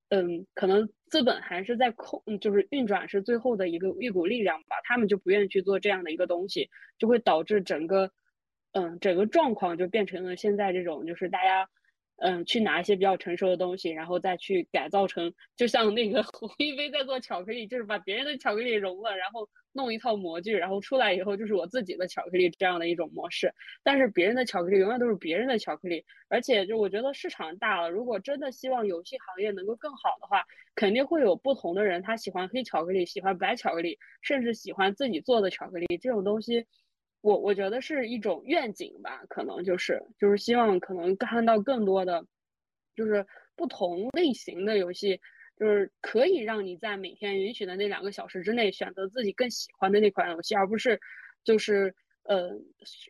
[0.08, 4.76] 嗯，可能资本还是在控，就是运转是最后的一个一股力量吧。
[4.84, 8.10] 他们就不愿意去做这样的一个东西，就会导致整个，
[8.72, 11.68] 嗯，整个状况就变成了现在这种，就是大家。
[12.20, 23.50] 嗯，去拿一些比较成熟的东西，然后再去改造成，就像那个 胡一菲在做巧克力，就是把别人的巧克力融了，然后弄一套模具，然后出来以后就是我自己的巧克力这样的一种模式。
[23.82, 30.44] 但是别人的巧克力永远都是别人的巧克力，而且就我觉得市场大了，如果真的希望游戏行业能够更好的话，
[30.74, 36.66] 肯定会有不同的人，他喜欢黑巧克力，喜欢白巧克力，甚至喜欢自己做的巧克力这种东西。
[37.22, 42.24] 我我觉得是一种愿景吧，可能就是就是希望可能看到更多的，
[42.94, 45.20] 就是不同类型的游戏，
[45.58, 50.98] 就是可以让你在每天允许的那两个小时之内选择自己更喜欢的那款游戏，而不是
[51.44, 52.58] 就是呃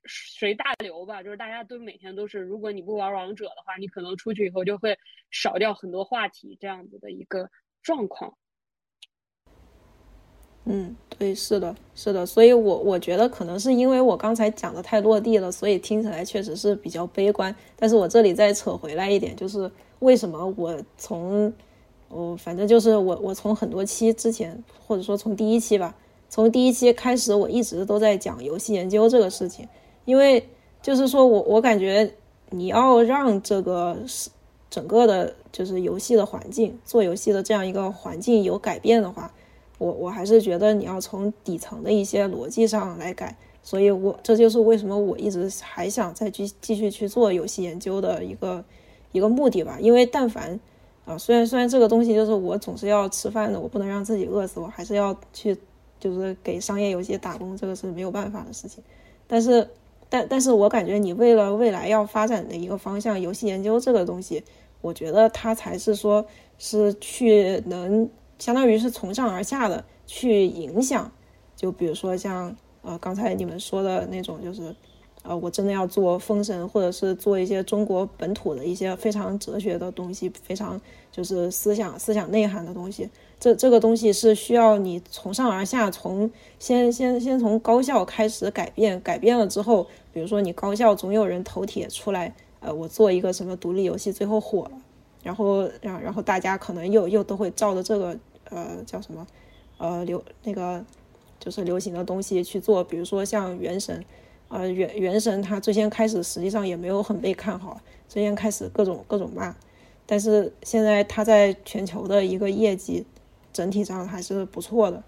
[0.07, 4.99] 随大流吧，就是大家都每天都是，如果你不玩王者的话，你可能出去以后就会
[5.31, 7.49] 少掉很多话题这样子的一个
[7.81, 8.37] 状况。
[10.73, 17.55] 嗯，对，是的，是的，所以，我我觉得可能是因为我刚才讲的太落地了，所以听起来确实是比较悲观。
[17.77, 21.53] 但是我这里再扯回来一点，就是为什么我从，
[22.09, 25.95] 我反正就是我我从很多期之前，或者说从第一期吧，
[26.29, 29.67] 从第一期开始，我一直都在讲游戏研究这个事情，
[30.05, 30.49] 因为
[30.81, 32.09] 就是说我我感觉
[32.51, 34.31] 你要让这个是
[34.71, 39.33] 整个的，就是游戏的环境，做游戏的这样一个环境有改变的话。
[39.81, 48.63] 我我还是觉得你要从底层的一些逻辑上来改，所以我这就是为什么我一直还想再继继续去做游戏研究的一个
[49.11, 49.79] 一个目的吧。
[49.81, 50.61] 因为但凡
[51.07, 55.57] 啊，虽然虽然这个东西就是我总是要吃饭的，我不能让自己饿死，我还是要去
[55.99, 58.85] 就是给商业游戏打工，这个是没有办法的事情。
[59.27, 59.67] 但是
[60.11, 64.45] 但但是我感觉你为了未来要发展的一个方向，游戏研究这个东西，
[64.83, 66.23] 我觉得它才是说
[66.59, 68.07] 是去能。
[68.41, 71.13] 相当于是从上而下的去影响，
[71.55, 74.75] 就比如说像呃刚才你们说的那种，就是
[75.23, 80.81] 呃我真的要做封神，或者是做一些中国本土的一些非常哲学的东西，非常
[81.13, 83.09] 就是思想思想内涵的东西。
[83.39, 94.73] 这这个东西是需要你从上而下，从先先先从高校开始改变，改变了之后，比如说你高校总有人头铁出来，呃我做一个什么独立游戏，最后火了，
[95.23, 98.19] 然后然然后大家可能又又都会照着这个。
[98.51, 99.27] 呃，叫什么？
[99.79, 100.85] 呃，流那个
[101.39, 103.99] 就是流行的东西去做，比如说像《原神》，
[104.49, 109.57] 呃，《原原神》它最先开始实际上也没有很被看好，最先开始各种各种骂，
[110.05, 113.07] 但是现在它在全球的一个业绩
[113.53, 115.03] 整体上还是不错的，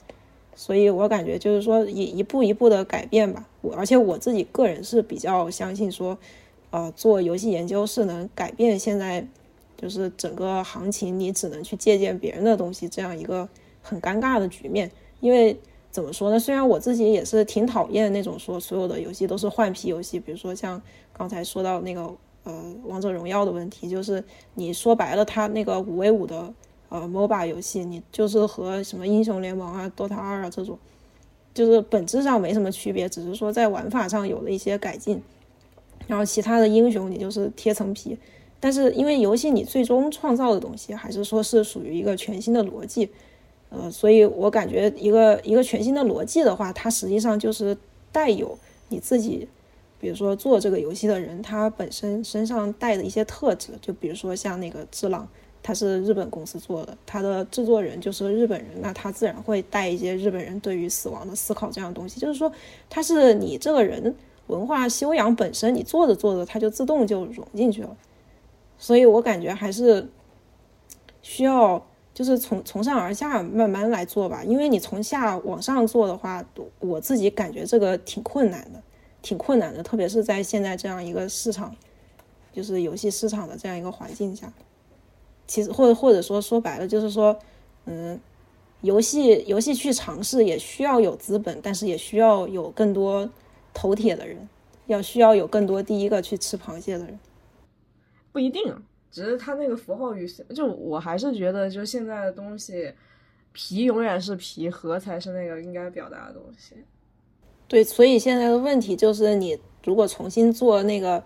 [0.55, 3.47] 所以我感觉就是说一一步一步的改变吧。
[3.61, 6.17] 我而且我自己个人是比较相信说，
[6.71, 9.27] 呃，做游戏研究是能改变现在。
[9.83, 13.49] 就是整个行情，你只能去借鉴别人的东西，这样一个
[13.83, 14.89] 很尴尬的局面。
[15.19, 15.59] 因为
[15.91, 16.39] 怎么说呢？
[16.39, 20.81] 虽然我自己也是挺讨厌那种说所有的游戏都是换皮游戏，比如说像
[21.13, 22.03] 刚才说到那个
[22.45, 24.23] 呃王者荣耀的问题，就是
[24.55, 26.55] 你说白了，它那个五 v 五的
[26.89, 30.79] 呃 MOBA 游戏，你就是和什么英雄联盟啊、DOTA 二啊这种，
[31.53, 35.21] 就是本质上没什么区别，只是说在玩法上有了一些改进。
[36.07, 38.19] 然后其他的英雄，你就是贴层皮。
[38.65, 43.09] 但是因为游戏你最终创造的东西还是说是属于一个全新的逻辑，
[43.71, 47.77] 呃，所以我感觉一个一个全新的逻辑的话，它实际上就是
[48.13, 48.57] 带有
[48.89, 49.49] 你自己，
[49.99, 55.25] 比如说做这个游戏的人他本身身上带的一些特质，就比如说像那个《智狼》，
[55.61, 62.53] 它是日本公司做的，它的制作人就是日本人，那他自然会带一些日本人对于死亡的思考这样东西，就是说
[62.89, 64.15] 它是你这个人
[64.47, 67.97] 文化修养本身，你做着做着，它就自动就融进去了。
[68.83, 70.09] 所以我感觉还是
[71.23, 71.81] 需要，
[72.13, 74.43] 就是从从上而下慢慢来做吧。
[74.43, 76.45] 因为你从下往上做的话，
[76.81, 78.83] 我自己感觉这个挺困难的，
[79.23, 79.85] 挺困难的。
[79.85, 81.77] 特别是在现在这样一个市场，
[82.53, 84.53] 就是游戏市场的这样一个环境下。
[85.47, 87.39] 其实或者或者说说白了就是说，
[87.85, 88.19] 嗯，
[88.81, 93.31] 游戏游戏去尝试也需要有资本，但是也需要有更多
[93.73, 94.49] 头铁的人，
[94.89, 97.17] 要需要有更多第一个去吃螃蟹的人。
[98.33, 98.75] 不一定，
[99.11, 102.93] 只是他那个符号语，就我还是觉得，就现在的东西，
[103.53, 106.77] 皮永远是皮，核才是那个应该表达的东西。
[107.69, 111.23] 对，所以现在的问题就是，你如果重新做那个，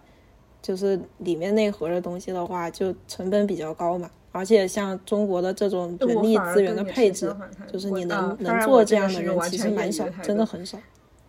[0.61, 4.11] 就是里面内核的东西的话，就成本比较高嘛。
[4.33, 7.35] 而且像中国的这种人力资源的配置，
[7.73, 10.79] 就是你能能做这样的人其实蛮少，真的很少。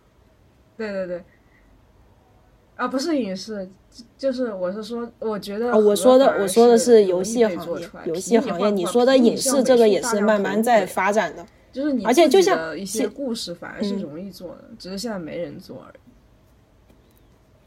[0.75, 1.23] 对对对。
[2.75, 3.67] 啊，不是影视，
[4.17, 11.45] 就是我是说，我觉得我说的我说的是游戏行业，游戏行业，你说的影视这个也是慢慢在发展的。
[11.71, 15.99] 就是你，而且就像一些故事反而是容易做的，只是现在没人做而已。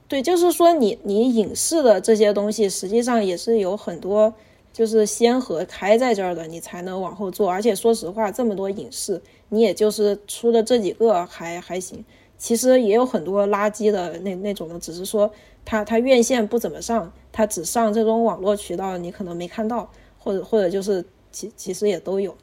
[0.08, 4.34] 对，就是说你你影视的这些东西，实际上也是有很多
[4.72, 7.48] 就是先河开在这儿的，你才能往后做。
[7.48, 12.04] 而且说实话，这么多影视，你也就是出的这几个还还行，
[12.36, 15.30] 其实也有很多垃圾的那那种的，只是说
[15.64, 22.36] 它它院线不怎么上，它只上这种网络渠道，你可能没看到，或者或者就是其其实也都有。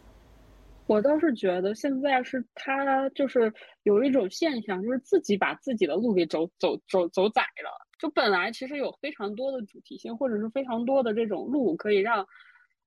[0.86, 3.54] 我倒是觉得现在是他就是
[3.84, 7.86] 有一种现象，就是自己把自己的路给走走走走窄了。
[8.00, 12.26] 就本来其实有非常多的主题性，或者是非常多的这种路可以让，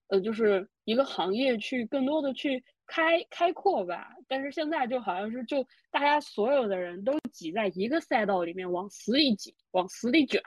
[0.08, 4.12] 呃，就是一个行业去更多的去开开阔吧。
[4.28, 10.43] 但是现在就好像是就大家所有的人都挤在一个赛道里面往死里挤，往死里卷，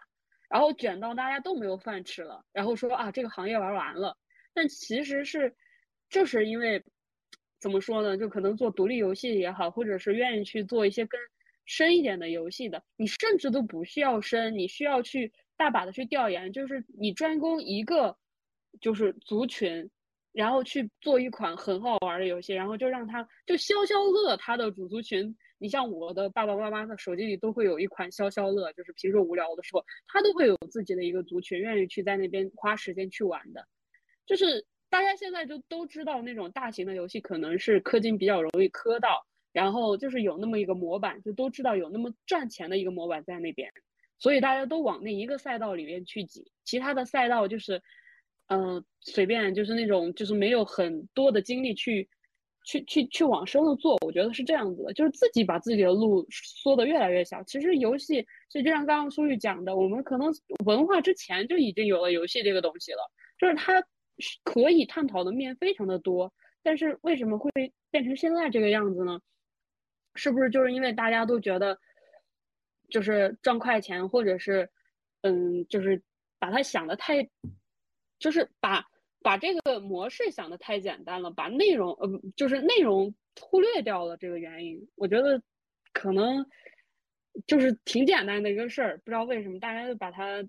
[0.50, 4.18] 然后卷到大家都没有饭吃了，然后说啊这个行业玩完了。
[4.54, 5.56] 但其实是
[6.10, 6.84] 就是因为。
[7.64, 8.18] 怎么说呢？
[8.18, 11.18] 就可能做独立游戏也好，或者是愿意去做一些更
[11.64, 18.18] 深一点的游戏的，你甚至都不需要深，你需要去大把的去调研，就是你专攻一个
[18.82, 19.90] 就是族群，
[20.34, 25.34] 然后去做一款很好玩的游戏，然后就让他就消消乐他的主族群。
[25.60, 33.66] 你像我的爸爸妈妈的手机里都会有一款消消乐，就是平时无聊的时候，他都会有自己的一个族群，愿意去在那边花时间去玩的，
[34.26, 34.66] 就是。
[34.90, 43.72] 大家现在就都知道那种大型的游戏可能是氪金比较容易氪到，然后就是有那么一个模板，就都知道有那么赚钱的一个模板在那边，
[44.20, 47.82] 所以大家都往那一个赛道里面去挤，其他的赛道就是，
[48.48, 52.08] 嗯，随便就是那种就是没有很多的精力去，
[52.66, 57.42] 去去去往深了做，我觉得是这样子的，就是自己把自己的路缩得越来越小。
[57.44, 60.32] 其实游戏，就像刚刚苏玉讲的，我们可能
[60.66, 63.84] 文化之前就已经有了游戏这个东西了，就是它。
[64.44, 66.32] 可以探讨的面非常的多，
[66.62, 67.52] 但是为什么会
[67.90, 69.20] 变成现在这个样子呢？
[70.14, 71.80] 是不是就是因为大家都觉得，
[72.90, 74.70] 就是赚快钱，或者是，
[75.22, 76.00] 嗯，就是
[76.38, 77.28] 把它想的太，
[78.24, 78.88] 就是把
[79.22, 82.08] 把这个模式想的太简单了，把内容，呃，
[82.38, 84.88] 就是内容忽略掉了这个原因。
[84.96, 85.42] 我觉得
[85.92, 86.46] 可能
[87.46, 90.44] 就是挺简单的一个事儿，不知道为什么大家就把它。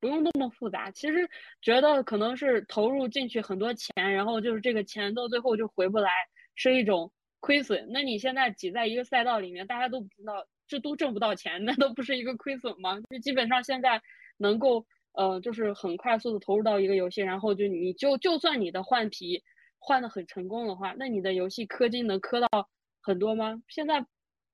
[0.00, 1.26] 不用那么复杂，其实
[1.62, 6.10] 觉得可能是投入进去很多钱，然后就是这个钱到最后就回不来，
[6.54, 7.88] 是一种亏损。
[7.90, 13.00] 那你现在挤在一个赛道里面，大家都不知道，这都挣不到钱，那都不是一个亏损吗？
[13.08, 14.02] 就基本上现在
[14.36, 14.84] 能够
[15.14, 19.42] 呃，就是很快速的投入到一个游戏，然后就你就就算你的换皮
[19.78, 22.68] 换的很成功的话，那你的游戏氪金能氪到
[23.00, 23.62] 很多吗？
[23.68, 24.04] 现在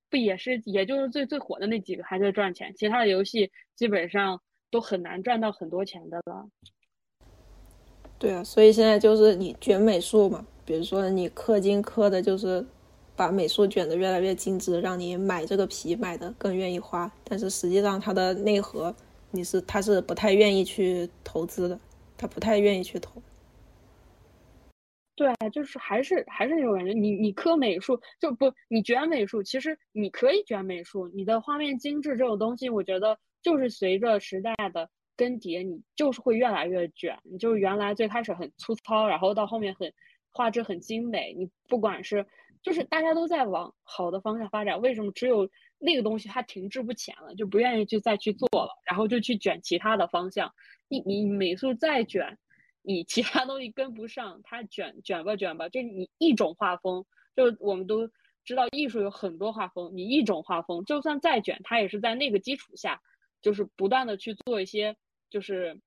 [0.09, 4.41] 不也是也就是最最火的那几个还在赚钱，其他的游戏基本上。
[4.73, 6.49] 都很难赚到很多钱的了。
[8.21, 12.65] 对啊，所以现在就是你卷美术嘛，比如说你氪金氪的就是
[13.17, 18.95] 把美术卷的越来越精致，让你买这个皮买的更愿意花，但是实际上它的内核
[19.31, 21.79] 你是他是不太愿意去投资的，
[22.17, 23.23] 他不太愿意去投。
[25.17, 33.19] 对，就是还是还是那种感觉，你你磕美术就不你卷美术，其实你可以卷美术，你的画面精致这种东西，我觉得。
[33.43, 37.19] 就是随着时代的更迭，你就是会越来越卷。
[37.23, 39.91] 你就是原来最开始很粗糙，然后到后面很
[40.31, 41.33] 画质很精美。
[41.33, 42.27] 你不管是
[42.63, 45.49] 就是大家都在往好的方向发展，为什么只有
[45.81, 50.55] 那个东西它停滞不前了，就不愿意去再去做了，然后就去卷其他的方向？
[50.89, 52.39] 你你美术再卷，
[52.83, 57.05] 你其他东西跟不上，它卷卷吧卷吧，就你一种画风，
[57.35, 58.09] 就我们都
[58.45, 63.01] 知道艺术有很多画风，你一种画风就算再卷，它也是在那个基础下。
[63.43, 64.95] 就是不断的去做一些，
[65.31, 65.81] 就是，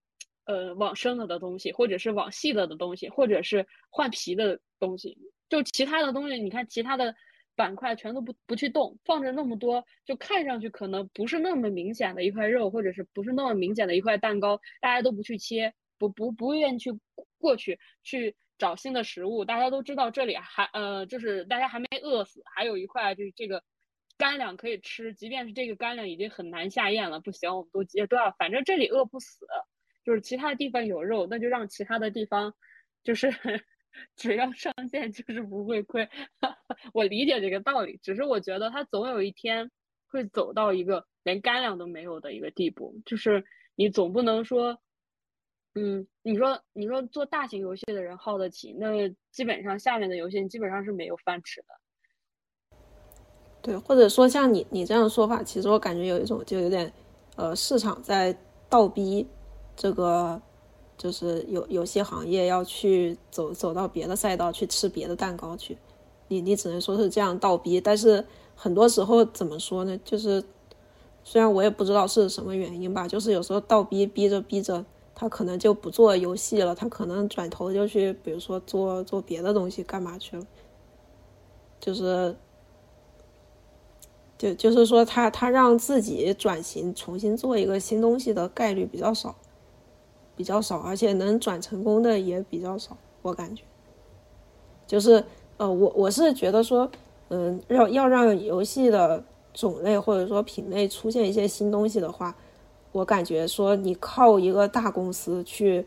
[0.46, 5.16] 呃，往深了的东西，或者是往细了的东西，或者是换皮的东西。
[5.50, 7.16] 就其他的东西，你看其他的
[7.56, 16.92] 板块全都不不去动，放着那么多，就看上去可能不是那么明显的一块肉，或者是不是那么明显的一块蛋糕，大家都不去切，不不不愿意去
[17.38, 23.64] 过去去找新的食物，大家都知道这里还呃，就是大家还没饿死，还有一块就是这个
[24.18, 29.46] 干粮可以吃，即便是这个干粮已经很难下咽了，不行，我们都接都要，反正这里饿不死，
[30.04, 32.54] 就是其他地方有肉，那就让其他的地方
[33.04, 33.32] 就是
[34.16, 36.10] 只要上线就是不会亏。
[36.94, 39.72] 我理解这个道理，只是我觉得他总有一天
[40.08, 43.44] 会走到一个连干粮都没有的一个地步，就是
[43.76, 44.80] 你总不能说。
[45.76, 52.78] 嗯，你说你说做大型游戏的人耗得起，那基本上下面的游戏基本上是没有饭吃的。
[53.60, 56.94] 对，或者说像你你这样说法，其实我感觉有一种就有点，
[57.38, 58.38] 呃，市场在
[58.70, 59.28] 倒逼
[59.76, 60.40] 这个，
[60.98, 65.78] 就是游游戏行业要去走走到别的赛道去吃别的蛋糕去。
[66.28, 68.26] 你你只能说是这样倒逼，但是
[68.56, 70.00] 很多时候怎么说呢？
[70.06, 70.44] 就是
[71.24, 74.86] 虽然我也不知道是什么原因吧，就是有时候倒逼逼着逼着。
[75.16, 80.44] 他可能就不做游戏了，他可能转头就去，比如说做做别的东西，干嘛去了？
[81.80, 82.36] 就是，
[84.40, 89.36] 就就是说，他他让自己转型，重新做一个新东西的概率比较少，
[90.36, 93.64] 比较少，而且能转成功的也比较少，我感觉。
[94.88, 95.24] 就是，
[95.58, 96.90] 呃，我我是觉得说，
[97.30, 99.24] 嗯，要要让游戏的
[99.54, 102.36] 种类或者说品类出现一些新东西的话。
[102.92, 105.84] 我感觉说你靠一个大公司去，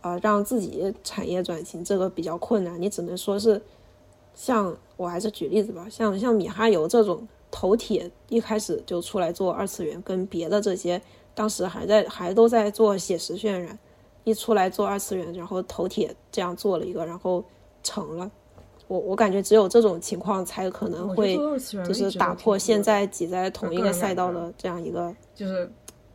[0.00, 2.82] 呃，让自己产业转型，这个比较困难。
[2.82, 3.62] 你只能说是，
[4.34, 11.00] 像我还是举例子吧，像像米哈游这种头铁一开始就出来做二次元，跟别的这些
[11.32, 13.78] 当时还在还都在做写实渲染，
[14.28, 17.42] 一出来做二次元，然后头铁这样做了一个，然后
[17.82, 18.30] 成了。
[18.86, 21.36] 我我感觉只有这种情况才可能会
[21.84, 25.70] 就是打破现在挤在同一个赛道的这样一个就是。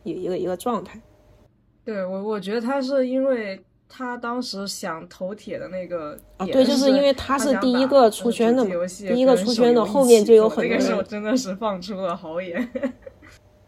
[0.05, 1.01] 一一个一个状态，
[1.85, 3.57] 对我我觉得他是因为
[3.87, 10.63] 他当时想投铁的那个啊，对，就是因为他是第一个出圈的嘛，第一个出圈的，后面就有很多。
[10.65, 12.69] 那个时候真的是放出了豪言。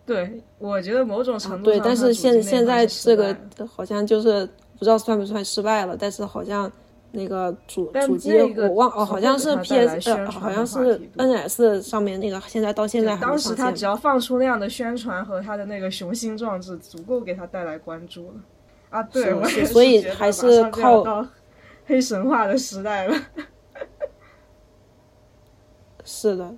[0.06, 3.36] 对，我觉得某种程度对，但是现现在这个
[3.66, 4.46] 好像就是
[4.78, 6.72] 不知道算不算失败了，但是好像。
[7.18, 18.34] 那个主主机我忘哦，好像是 PS，呃，好像是 NS 上面那个，现在到现在还当时他只要放出那样的宣传和他的那个雄心壮志，足够给他带来关注了。
[18.90, 21.26] 啊，对，所以还是靠
[21.86, 23.16] 黑神话的时代了。
[26.04, 26.54] 是的，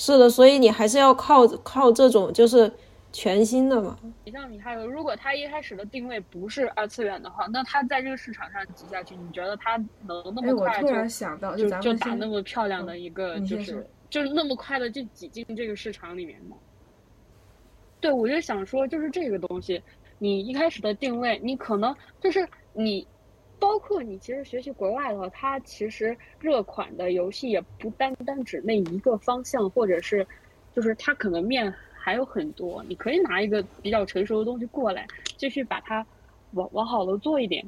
[0.00, 2.72] 是的，所以你还是要靠靠这种就是。
[3.12, 9.76] 全新的嘛，你像你还有，如果他一开始的定位不是二次元的话，那他在这个市场上挤下去，你觉得他
[10.06, 16.56] 能那么快就想到就就打那么漂亮的一个，就是就是那么快的就挤进这个市场里面吗？
[18.00, 19.82] 对，我就想说，就是这个东西，
[20.20, 23.04] 你一开始的定位，你可能就是你，
[23.60, 30.26] 包括你其实学习国外的话，它其实热款的游戏也不单单指那一个方向，或者是
[30.74, 31.72] 就是它可能面。
[32.02, 35.06] 还有很多，你可以拿一个比较成熟的东西过来，
[35.36, 36.04] 继续把它
[36.52, 37.62] 往往好了做一点。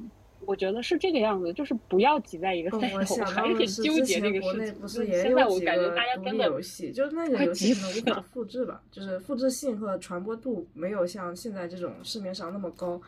[0.46, 4.74] 我觉得是这个样子，就是不要挤在一个赛道，还有点纠结这个事
[5.04, 5.20] 情。
[5.20, 12.98] 现在我感觉大家根本游戏，就是那个游戏可能无法复制吧，就是复制性和传播度没有像现在这种市面上那么高。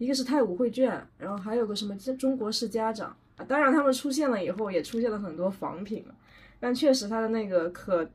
[0.00, 6.04] 一个是太武绘卷，然后还有个什么中国式家长啊，当然他们出现了以后，也出现了很多仿品，
[6.58, 8.10] 但确实它的那个可。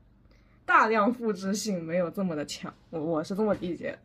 [0.68, 3.96] 大量复制性没有这么的强，我我是这么理解。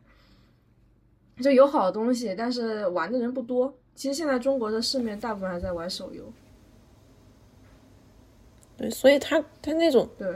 [1.38, 3.76] 就有好东西，但是玩的人不多。
[3.96, 6.32] 其实现在中国的市面大部分还在玩手游。
[8.76, 10.32] 对，所以他他那种对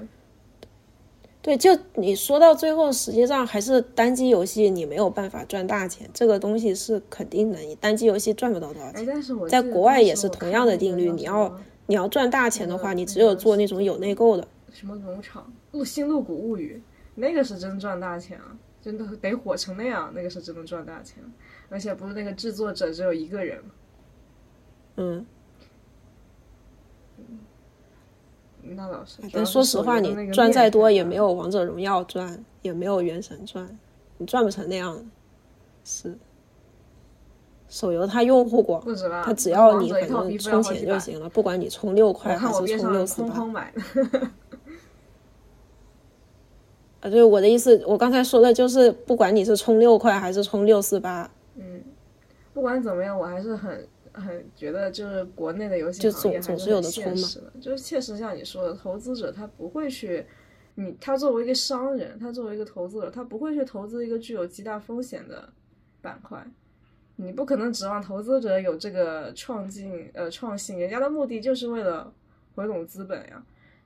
[1.47, 7.61] 对，就你说到最后，实际上还是单机游戏你没有办法赚大钱，这个东西是肯定的。
[7.61, 9.07] 你单机游戏赚不到多少钱。
[9.07, 14.49] 但是我在国外也是同样的定律，你要你要赚大钱的话，你只有做那种有内购的。
[14.73, 15.45] 什么农场？
[15.79, 16.83] 《露新露谷物语》
[17.15, 21.23] 那个是真赚大钱啊，真的得火成那样，那个是真的赚大钱，
[21.69, 23.63] 而且不是那个制作者只有一个人
[24.97, 25.25] 嗯，
[28.75, 29.19] 那倒是。
[29.33, 33.79] 但说实话，你赚再多也没有《王者荣耀》赚，也没有《原神》赚，
[34.19, 34.99] 你赚不成那样。
[35.85, 36.17] 是，
[37.69, 38.83] 手游它用户广，
[39.25, 43.35] 它只要你反正充钱就行了，不管你充六块还是充六四八。
[47.03, 51.83] 啊，对，我的意思，我刚才说的就是，不管你是充六块还是充六四八，嗯，
[52.53, 53.87] 不管怎么样，我还是很
[54.17, 60.27] 很觉得，就是国内的游戏行业还是很现实的，就是确实像你说的，投资者他不会去，
[60.75, 65.49] 你他作为一个商人，他作为一个投资者，他不会去投资一个具有极大风险的
[66.01, 66.45] 板块，
[67.17, 72.13] 你不可能指望投资者有这个创进呃创新，人家的目的就是为了
[72.55, 73.45] 回笼资本呀。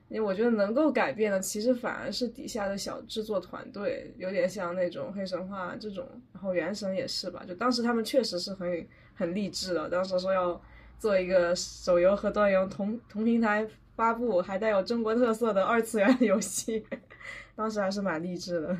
[0.09, 7.45] 因为我觉得能够改变的，其实反而是底下的小制作团队，有点像那种黑神话这种，然后原神也是吧。
[7.47, 8.85] 就当时他们确实是很
[9.21, 10.59] 很励志的，当时说要
[10.97, 16.83] 做一个手游和端游同同平台发布，还带有中国特色的二次元游戏，
[17.55, 18.75] 当时还是蛮励志的。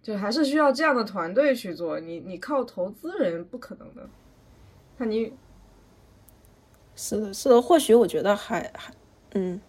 [0.00, 4.08] 就还是需要这样的团队去做，你你靠投资人不可能的。
[4.98, 5.34] 那你
[6.94, 8.94] 是的，是的，或许我觉得还还。
[9.34, 9.60] 嗯，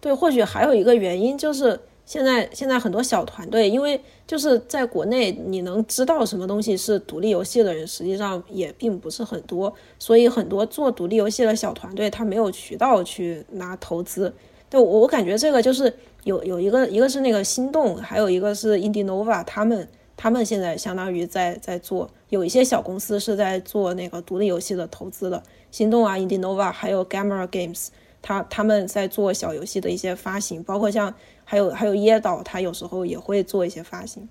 [0.00, 14.32] 对，或许还有一个原因就是现在现在很多小团队，因为就是在国内你能知道什么东西是独立游戏的人，实际上也并不是很多，所以很多做独立游戏的小团队他没有渠道去拿投资。
[14.70, 15.92] 对我我感觉这个就是
[16.24, 25.42] 有有一个一个是那个心动，还有一个是 Indinova，他们他们现在相当于在在做，有一些小公司是在做那个独立游戏的投资的。
[25.72, 27.88] 心动啊，Indinova，还有 Gamma Games，
[28.26, 31.14] 他他们在做小游戏的一些发行，包括像
[31.44, 34.28] 还有还有椰岛，他有时候也会做一些发行。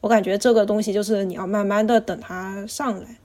[0.00, 3.18] 我感觉这个东西就是你要慢慢的等它上来，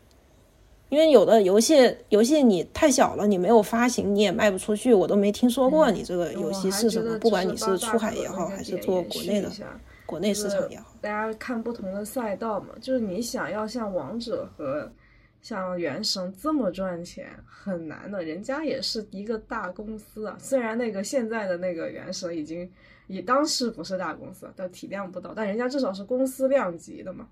[0.89, 7.20] 因为有的游戏游戏你太小了，你没有发行，你也卖不出去，我都没听说过你这个游戏是什么。
[7.20, 9.51] 不管你是出海也好，还是做国内的
[10.07, 14.91] 国内市场也好，大家看不同的赛道嘛，就是你想要像王者和。
[15.42, 20.36] 像原神这么赚钱很难的，人家也是一个大公司啊。
[20.40, 22.70] 虽然那个现在的那个原神已经，
[23.08, 27.28] 也当时不是大公司，但体量不到，但人家至少是公司量级的嘛。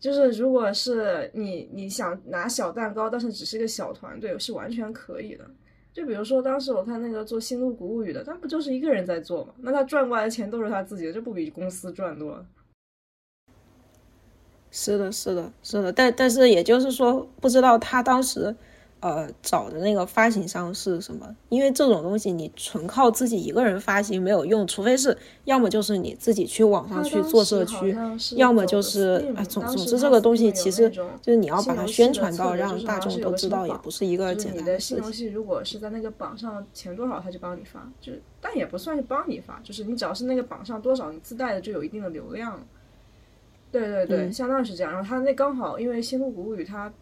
[0.00, 5.44] 就是如果是你你想拿小蛋糕，但是只是一个小团队，是完全可以的。
[5.92, 9.54] 就比如说当时我看那个做《新露谷物语》的，他不就是一个人在做嘛？
[9.58, 12.46] 那他赚过来的钱都是他自己的，这不比公司赚多了？
[14.76, 18.52] 是的，是的，是的，但但是也就是说，不知道他当时，
[18.98, 21.32] 呃，找的那个发行商是什么？
[21.48, 27.96] 因为这种东西你纯靠自己一个人发行没有用，除非是要么就是你自己去网上去做社区，
[28.34, 34.96] 要么就是啊，总总之这个东西其实就是你要把它宣传到让大众都知道，也不是一个简单的事情。
[34.96, 42.60] 新游戏如果是在那个榜上前多少，他就帮你发，就但也不算是帮你发，就是你只要是那个榜上多少，你自带的就有一定的流量。
[43.80, 44.92] 对对对，相当于是这样。
[44.92, 46.92] 然后他那刚好，因为《星露谷物语》它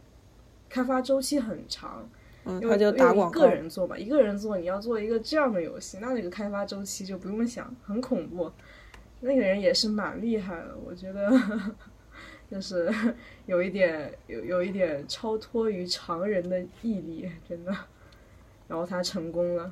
[0.70, 2.08] 开发周期很长，
[2.46, 8.50] 因为一个人做嘛，一个人做，你要做一个这样的游戏，那那个开发周期就不用想，很恐怖。
[9.20, 11.30] 那个人也是蛮厉害的，我觉得
[12.50, 12.90] 就是
[13.44, 17.76] 有一点有有一点超脱于常人的毅力，真的。
[18.66, 19.70] 然后他成功了。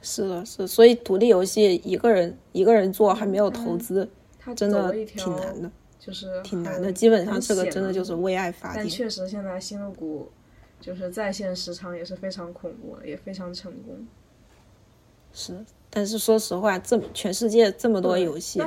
[0.00, 4.08] 是的，是，所以独立游戏一个人一个人做还没有投资。
[4.54, 6.92] 真的挺难的，就是挺难的。
[6.92, 8.84] 基本上这个真的就是为爱发电。
[8.84, 10.30] 但确实，现在新露谷
[10.80, 14.06] 就是在线时长也是非常恐怖的，也非常成功。
[15.32, 15.52] 是，
[15.90, 18.58] 但是说实话，这全世界这么多游戏，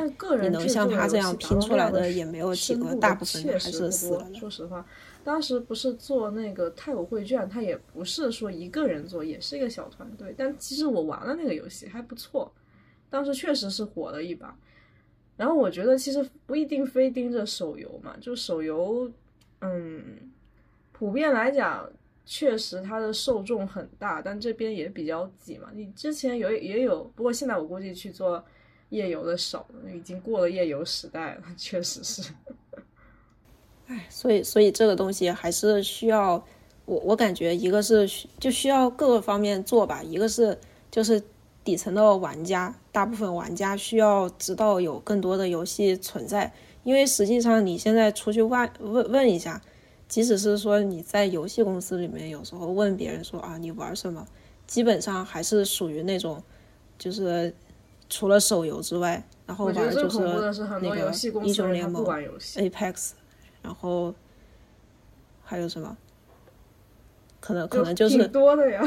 [0.41, 4.27] 你能像他这样拼出来的也没有几个，大部分还是死了。
[4.35, 4.85] 说实话，
[5.23, 10.35] 当时不是做那个太武绘卷，他也不是说一个人做，也是一个小团队。
[10.37, 12.51] 但其实我玩了那个游戏还不错，
[13.09, 14.55] 当时确实是火了一把。
[15.39, 19.09] 然后我觉得其实不一定非盯着手游嘛，就手游，
[19.61, 20.03] 嗯，
[20.91, 21.89] 普遍来讲，
[22.25, 25.69] 确实它的受众很大，但这边也比较挤嘛。
[25.73, 28.43] 你之前有也有，不过现在我估计去做
[28.89, 29.65] 夜游的少，
[29.95, 32.33] 已经过了夜游时代了，确实是。
[33.87, 36.33] 哎，所以所以这个东西还是需要
[36.83, 38.05] 我我感觉一个是
[38.37, 40.59] 就需要各个方面做吧，一个是
[40.91, 41.23] 就是。
[41.61, 46.51] 底层的玩家，大部分玩家需要知道有更多的游戏存在，
[46.83, 49.61] 因为实际上你现在出去问问问一下，
[50.07, 54.25] 即使是说你在游戏公司里面，有时候问别人说啊你玩什么，
[54.65, 56.43] 基本上还是属于那种，
[56.97, 57.53] 就是
[58.09, 60.19] 除了手游之外，然后玩就是
[60.81, 61.11] 那个
[61.43, 63.11] 英雄联盟、Apex，
[63.61, 64.13] 然后
[65.43, 65.95] 还有什么？
[67.39, 68.81] 可能可能就是多的呀。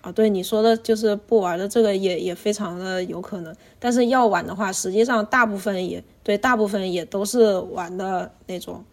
[0.00, 3.52] 啊，对你说的，就是不玩的这个也也非常的有可能。
[3.80, 8.84] 但是要玩的话，实际上大部分也对，大部分也都是玩的那种，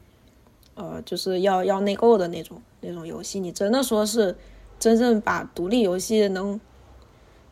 [0.74, 3.40] 呃，就是要要内购的那种那种游戏。
[3.40, 4.36] 你真的说是
[4.80, 6.60] 真正把独立游戏能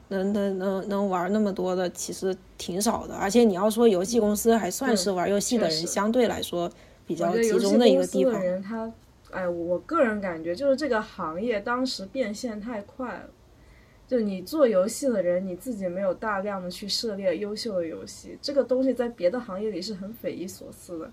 [0.08, 3.14] 能能能能玩那么多的，其实挺少的。
[3.14, 6.68] 而且你要说游戏公司还算是玩游戏的人相对来说
[7.06, 8.42] 比较集中的一个地方。
[8.42, 8.92] 人他，
[9.30, 13.30] 哎，我个人感觉就是这个行业当时变现太快了。
[14.08, 21.12] 就你做游戏的人，你自己没有大量的去涉猎优秀的游戏，这个东西在别的行业里是很匪夷所思的。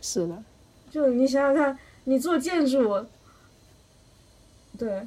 [0.00, 0.42] 是的，
[0.90, 3.04] 就你想想看，你做建筑，
[4.78, 5.06] 对，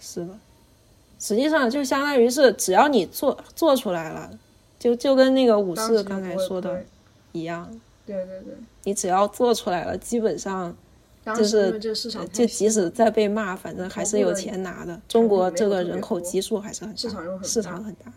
[0.00, 0.38] 是的，
[1.18, 4.30] 实际上就相当于是只要你做做出来了，
[4.78, 6.82] 就就跟那个武士刚才说的
[7.32, 7.70] 一样，
[8.06, 8.54] 对对对，
[8.84, 10.76] 你只要做出来了，基本上当
[11.24, 11.78] 就是
[12.32, 15.00] 就即使再被骂，反正还是有钱拿的。
[15.06, 18.12] 中国这个人口基数还是很大，市场又很大市场很大。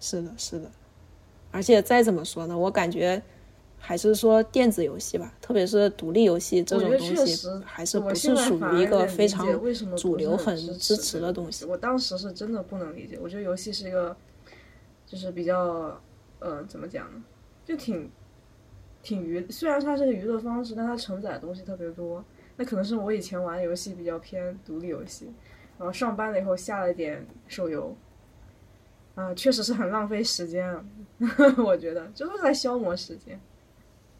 [0.00, 0.70] 是的，是的，
[1.50, 3.20] 而且再怎么说呢，我感觉
[3.78, 9.46] 还是说电子游戏吧，特别是独立游戏这种东西还是不是属于一个非常
[9.96, 11.64] 主流、很支支持的东西。
[11.64, 14.16] 我当时是真的不能理解，我觉得游戏是一个，
[15.06, 16.00] 就是比较，
[16.38, 17.22] 呃，怎么讲呢？
[17.64, 18.08] 就挺
[19.06, 22.24] 挺娱，虽然它是个娱乐方式，但它承载的东西特别多。
[22.56, 25.30] 那可能是我以前玩的游戏比较偏独立游戏，
[25.78, 27.96] 然后上班了以后下了点手游，
[29.14, 30.84] 啊、确实是很浪费时间啊，
[31.64, 33.38] 我觉得就是在消磨时间。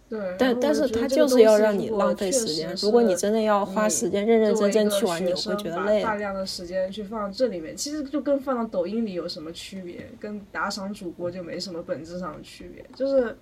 [0.09, 2.73] 对，但但是它就是要让你浪费时间。
[2.81, 6.01] 如果你真的要花时间认认真真去玩，你会觉得累。
[6.01, 10.09] 大量的时间去放这里面，其实就跟放到抖音里有什么区别？
[10.21, 12.85] 跟打赏主播就没什么本质上的区别。
[12.95, 13.37] 就是，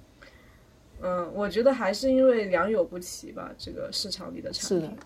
[1.02, 4.96] 嗯，我觉得还是因为良莠不齐吧，这个市场里的产是的品。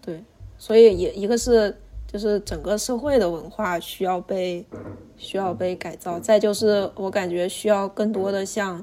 [0.00, 0.24] 对，
[0.56, 1.76] 所以也一个是
[2.06, 4.64] 就是整个社会的文化需要被
[5.16, 8.82] 需要被改造，再就是我感觉需要更多的像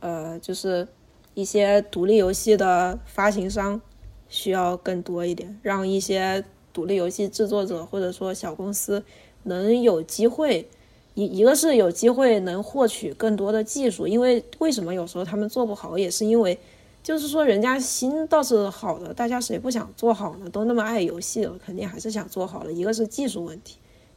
[0.00, 0.86] 呃就是
[1.34, 3.80] 一些独立游戏的发行商
[4.28, 6.42] 需要更多一点，让一些
[6.72, 9.04] 独立游戏制作者或者说小公司
[9.42, 10.66] 能有机会。
[11.14, 16.58] 一一个是有机会能获取更多的技术，因为为什么有时候他们做不好，也是因为
[17.02, 20.48] 就是说，人家心倒是好的，大家谁不想做好呢？
[20.48, 22.72] 都那么爱游戏了，肯定还是想做好的。
[22.72, 23.76] 一个是技术问题，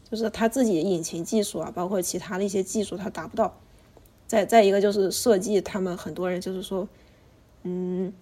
[0.10, 3.58] 就是他自己引擎技术啊，包括其他的一些技术他达不到。
[4.28, 6.88] 再再一个就是设计，他们很多人就是说，
[7.64, 8.14] 嗯，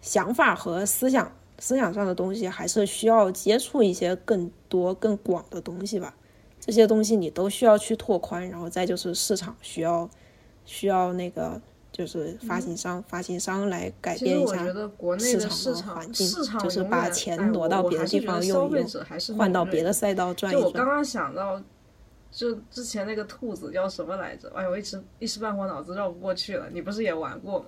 [0.00, 6.14] 想法和思想思想上的东西还是需要接触一些更多更广的东西吧。
[6.66, 10.08] 这些东西你都需要去拓宽，然后再就是市场需要
[10.64, 11.60] 需要那个
[11.92, 16.28] 就是发行商、发行商来改变一下我觉得国内市场的市场的环境
[16.58, 21.62] 就是把钱挪到别的地方用一用换到别的赛道赚一我刚刚想到，
[22.30, 24.52] 就之前那个兔子叫什么来着？
[24.54, 26.68] 哎，我一时一时半会儿脑子绕不过去了。
[26.72, 27.66] 你不是也玩过吗？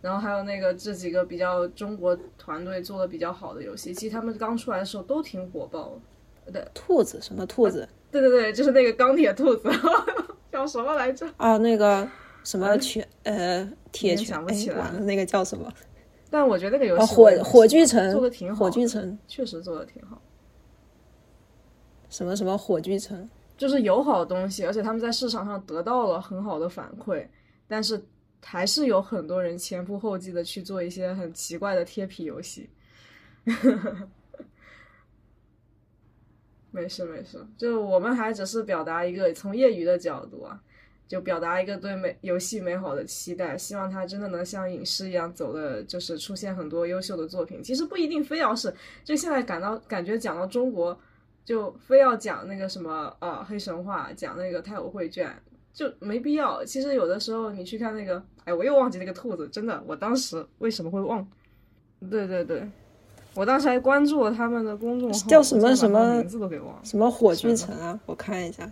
[0.00, 6.00] 然后还有那个这几个比较中国团队做的比较好的游戏，其实他们刚出来的时候都挺火爆的。
[6.52, 9.68] 对兔子什么兔子对对对，就是那个钢铁兔子，
[10.52, 11.26] 叫什么来着？
[11.36, 11.56] 啊？
[11.58, 12.08] 那个
[12.44, 15.72] 什么拳呃铁拳想不起来了那个叫什么？
[16.30, 20.20] 但我觉得那个游哦，戏火火炬城做的挺好火，炬城确实做的挺好。
[22.08, 23.28] 什么什么火炬城？
[23.56, 27.26] 就是有好东西，而且他们在市场上得到了很好的反馈，
[27.68, 28.00] 但是
[28.44, 32.68] 还是有很多人前仆后继的去做一些很奇怪的贴皮游戏。
[36.74, 40.60] 没事没事，就我们还只是表达一个从业余的角度啊，
[41.06, 47.62] 就表达一个对美游戏美好的期待，希望它真的能像影视一样走的，就是出现很多优秀的作品。
[47.62, 48.74] 其实不一定非要是，
[49.04, 50.98] 就现在感到感觉讲到中国。
[51.44, 55.30] 就非要讲那个什么呃黑神话，讲那个太武绘卷，
[55.74, 56.64] 就没必要。
[56.64, 61.28] 其实有的时候你去看那个，哎，我又忘记那个兔子，真的，我当时为什么会忘？
[62.10, 62.66] 对对对，
[63.34, 66.80] 我当时还关注了他们的公众号，叫什么什么名字都给忘了。
[66.84, 67.98] 什么火炬城啊？
[68.06, 68.70] 我看一下，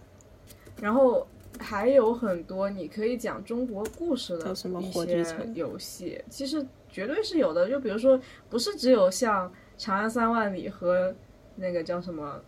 [0.80, 1.26] 然后
[1.58, 7.68] 还有很多你可以讲中国故事的叫什么一火炬些城游戏，其实绝对是有的。
[7.68, 8.18] 就比如说，
[8.48, 11.12] 不是只有像《长安三万里》和
[11.56, 12.40] 那个叫什么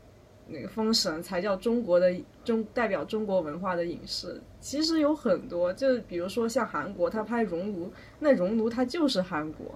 [0.46, 2.14] 那个《封神》才叫中国的
[2.44, 5.72] 中代表中国文化的影视，其实有很多。
[5.72, 7.86] 就比如说像韩国，他拍《熔炉》，
[8.20, 9.66] 那《熔炉》它就是韩国，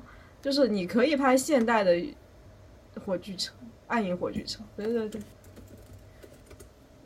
[0.41, 1.97] 就是你可以拍现代的
[2.99, 3.55] 火炬城，
[3.87, 5.21] 暗影火炬城，对对对。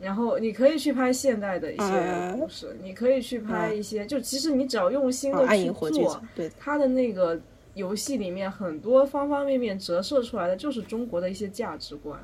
[0.01, 7.41] 然后你可以去拍现代的一些呃故事，你可以去拍一些，就其实你只要用心哦，的去做城，，对，它的那个
[7.75, 12.19] 游戏里面很多方方面面折射出来的就是中国的一些价值观。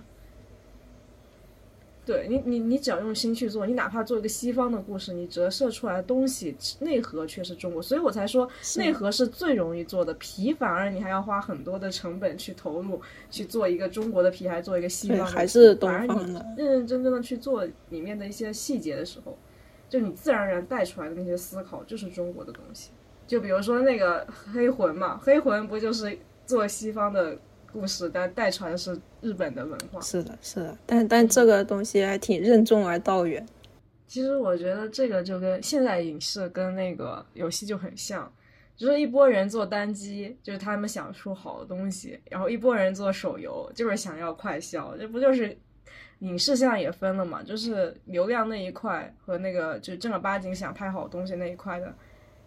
[2.09, 8.48] 对你，你你只要用心去做，你哪怕做一个西方的故事，你折射出来的东西内核却是中国，所以我才说
[8.78, 12.98] 内核是最容易做的，皮反而你还要花很多的成本去投入
[13.30, 19.36] 去做一个中国的皮，还做一个西方的皮，还是东反而你认认真真的去做里面的一些细节的时候，
[19.90, 22.89] 就你自然而然带出来的那些思考就是中国的东西。
[23.26, 27.36] 就比如说那个黑魂嘛，黑魂不就是做西方的
[27.73, 30.01] 故事，但代传的是日本的文化。
[30.01, 33.47] 是的，是的，但但这个东西还挺任重而道远。
[34.07, 38.32] 其实我觉得这个就跟现在影视跟那个游戏就很像，
[38.74, 45.55] 就是一波人做单机，就是他们想出好的东西，然后一波人做手游，就是想要快销，这不就是
[46.20, 47.43] 影视现在也分了嘛？
[47.43, 51.95] 就是流量那一块和那个就正儿八经想拍好东西那一块的，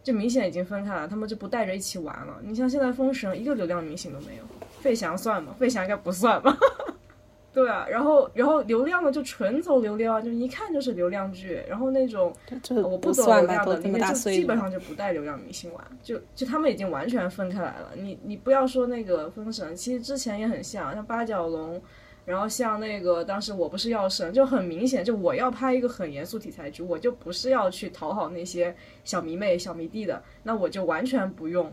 [0.02, 2.40] 就明显已经分开了，他们就不带着一起玩了。
[2.42, 4.44] 你像现在封神一个流量明星都没有，
[4.82, 5.56] 费翔算吗？
[5.60, 6.58] 费翔应该不算吧？
[7.54, 11.62] 对啊，然后然后流量呢就纯走流量，就一看就是流量剧。
[11.68, 12.34] 然后那种
[12.82, 17.90] 我不走流量的，里面就基本上就不带流量明星玩，就就他们已经完全分开来了。
[17.96, 21.82] 你你不要说那个封神，其实之前也很像，像八角笼，
[22.24, 31.70] 然后像那个当时我不是药神，就很明显，就我要拍一个很严肃题材剧，我就不是要去讨好那些小迷妹、小迷弟的，那我就完全不用，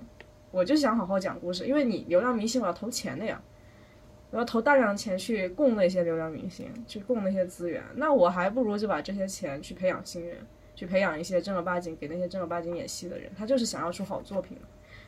[0.50, 3.40] 我就想好好讲故事，因为你流量明星我要投钱的呀。
[4.30, 10.36] 我要投大量的钱去供那些流量明星，去供那些资源，那我还不如就把这些钱去培养新人，
[10.74, 14.58] 去培养一些正儿八经给那些正儿八经演戏的人，他就是想要出好作品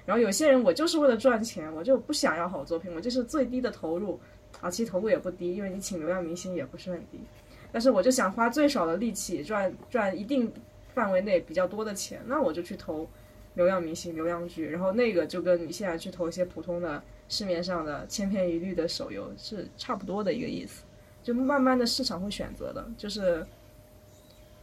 [0.07, 4.19] 然后有些人我就是为了赚钱，我就不想要好作品，我就是最低的投入，
[4.63, 7.21] 啊，其实投入也不低，因为你请流量明星也不是很低，
[7.71, 10.51] 但是我就想花最少的力气赚赚一定
[10.95, 13.07] 范围内比较多的钱，那我就去投
[13.55, 17.03] 流量明星、流量剧，然后那个就跟你现在去投一些普通的。
[17.33, 20.83] 市面上的千篇一律的手游是差不多的一个意思，
[21.23, 23.47] 就慢慢的市场会选择的，就是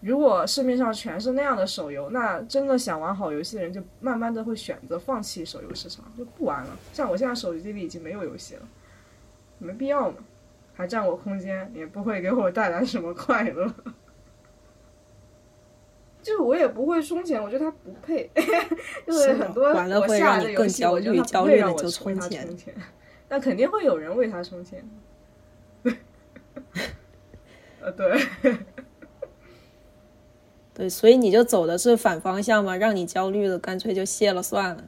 [0.02, 6.78] 如果市面上全是那样的手游，那真的想玩好游戏的人就慢慢的会选择放弃手游市场，就不玩了。
[6.92, 8.68] 像我现在手机里已经没有游戏了，
[9.60, 10.18] 没必要嘛，
[10.74, 13.74] 还占我空间，也不会给我带来什么快乐。
[16.28, 18.30] 就是我也不会充钱，我觉得他不配。
[19.08, 22.46] 就是很多我下的游戏，我觉得它不配让我充钱。
[23.30, 24.86] 但肯定会有人为他充钱。
[27.80, 28.28] 呃，对。
[30.76, 34.84] 对，所以你就走的是反方向嘛，让你焦虑的，干脆就卸了算了。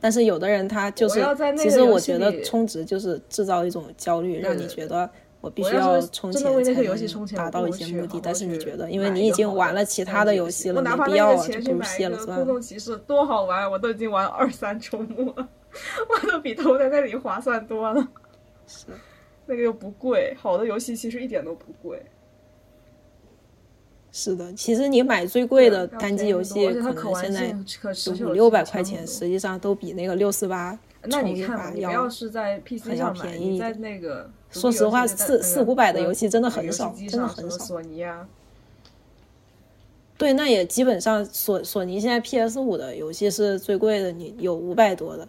[0.00, 1.24] 但是有的人他就是，
[1.56, 5.08] 其实我觉得充值就是制造一种焦虑，让你觉得。
[5.42, 12.36] 我必须要充钱才能达到一些目的，但是你觉得，因为你已经玩了其他的游戏了，没必要了，就了算了。
[12.36, 15.48] 空洞骑士多好玩，我都已经玩二三周末了，
[16.08, 18.08] 我都比投在那里划算多了。
[18.68, 18.86] 是，
[19.44, 22.00] 那个又不贵，好的游戏其实一点都不贵。
[24.12, 27.52] 是的，其实你买最贵的单机游戏，可能现在
[28.24, 30.78] 五六百块钱，实际上都比那个六四八。
[31.02, 37.58] 那你看，你要是在 PC 上买，你在那个，说实话，四四五百的游戏真的很少，真的很少。
[37.58, 38.28] 索尼啊，
[40.16, 45.26] 对，那也基本上索索尼现在 PS 五的游戏是最贵的，你有五百多的，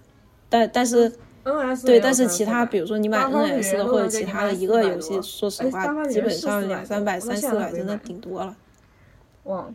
[0.49, 1.11] 但但是
[1.45, 8.55] NS 对，但是其他比如说你买 NS 的或者其他的一个游戏，说实话，基本上两三百、三四百真的顶多了。
[9.45, 9.67] 哇，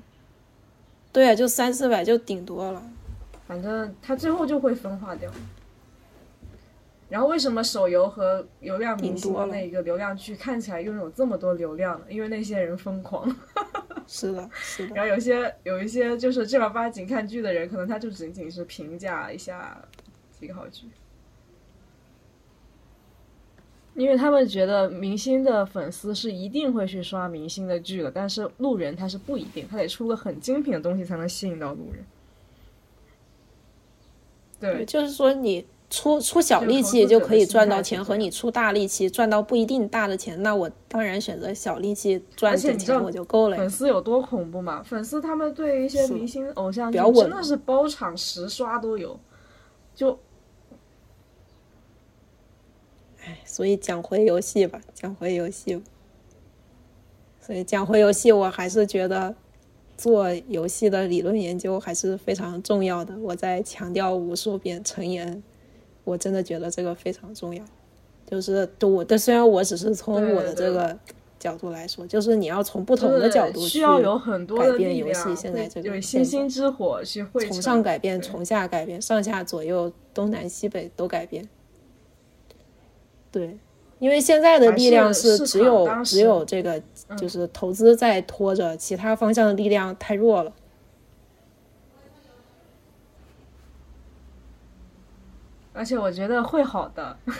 [1.10, 2.82] 对啊，就三四百就顶多了。
[3.46, 5.30] 反正它最后就会分化掉。
[7.08, 12.06] 然后为什么手游和流量明星的那个流量剧看起来拥有这么多流量呢？
[12.10, 13.34] 因为那些人疯狂。
[14.06, 14.94] 是的，是的。
[14.94, 19.82] 然后有些有一些就是正儿八经看剧的人，可能他就仅仅是评价一下
[20.30, 20.86] 几个好剧，
[23.94, 32.04] 因为他们觉得明星的粉丝是一定会去刷明星的剧的，但是路人他是不一定，他得出个很精品的东西才能吸引到路人。
[34.60, 35.66] 对，就是说你。
[35.90, 43.56] 出出小力气就可以赚到钱，和你出大力气赚到不一定大的钱，那我当然选择小力气赚点钱我就够了。
[43.56, 44.82] 粉丝有多恐怖嘛？
[44.82, 49.18] 粉丝他们对一些明星偶像剧真的是包场十刷都有，
[49.94, 50.18] 就，
[53.24, 55.82] 哎，所以讲回游戏吧，讲回游戏，
[57.40, 59.34] 所以讲回游戏，我还是觉得
[59.96, 63.18] 做游戏的理论研究还是非常重要的。
[63.20, 65.42] 我在强调无数遍，陈岩。
[66.08, 67.62] 我真的觉得这个非常重要，
[68.24, 70.98] 就是我，但虽然我只是从我的这个
[71.38, 81.46] 角度来说，就是你要从不同的角度需要有很多改变游戏现在这个星星之火去从上改变，从下改变，上下左右东南西北都改变。
[83.30, 83.58] 对，
[83.98, 86.80] 因为现在的力量是只有只有这个，
[87.18, 90.50] 就是投资在拖着，其他方向的力量太弱了。
[95.78, 97.16] 而且我觉得会好的，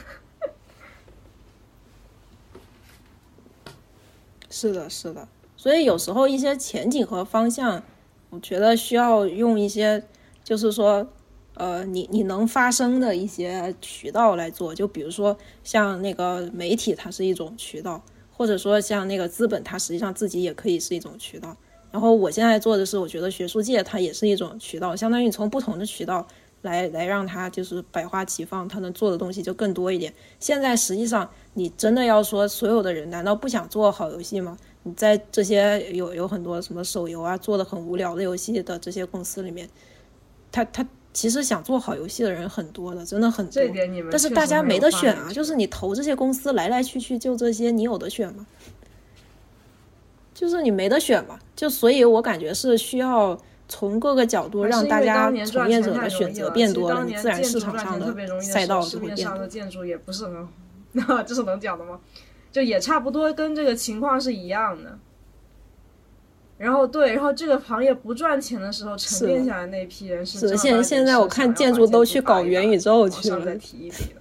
[4.49, 5.27] 是的，是的。
[5.57, 7.83] 所以有时候一些前景和方向，
[8.31, 10.05] 我觉得需要用一些，
[10.45, 11.05] 就是说，
[11.55, 18.01] 呃，你你能发声的一些渠道来做，就比如说像那个媒体，它是一种渠道，
[18.33, 21.57] 或者说像那个资本，它实际上自己也可以是一种渠道。
[21.91, 26.25] 然后我现在做的是，我觉得学术界它也是一种渠道，相当于从不同的渠道
[26.63, 30.13] 来来让他就是百花齐放，他能做的东西就更多一点。
[30.41, 34.59] 现在实际上你真的要说所有的人难道不想做好游戏吗？
[34.85, 39.69] 你在这些有有很多什么手游啊做的很无聊的游戏的这些公司里面，
[40.51, 43.53] 他他其实想做好游戏的人很多的，真的很多。
[43.53, 48.47] 这点你们但是大家没得选啊，就是你投这些公司来来去去就这些，你有得选吗？
[50.33, 53.37] 就是你没得选嘛，就所以我感觉是需要
[53.69, 59.25] 从各个角度让大家从业者的选择变多了，你自然市场上的赛道就会变多。
[59.25, 60.49] 上的建筑也不是很，
[60.93, 62.01] 那 这是能讲的吗？
[62.51, 64.99] 就也差不多跟这个情况是一样的。
[66.57, 74.13] 然后对，然后这个行业不赚钱的时候，沉淀下来那批人是是现现在我看建建筑都去搞元宇宙往去了再提一提。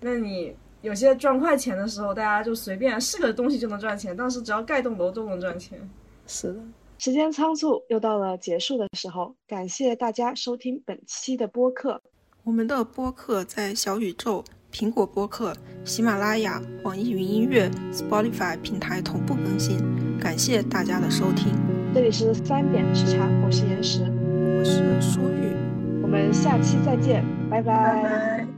[0.00, 5.78] 那你有些赚快钱的时候，大家就随便是个东西就能赚钱，但是只要盖栋楼都能赚钱。
[6.26, 6.60] 是的，
[6.98, 12.02] 时间仓促，又到了结束的时候，感谢大家收听本期的播客。
[12.42, 14.42] 我们的播客在小宇宙、
[14.72, 15.54] 苹果播客、
[15.84, 19.78] 喜马拉雅、网易云音乐、Spotify 平台同步更新，
[20.18, 21.52] 感谢大家的收听。
[21.94, 25.54] 这里是三点时差，我是岩石，我是舒玉。
[26.02, 28.57] 我们下期再见，拜拜拜拜。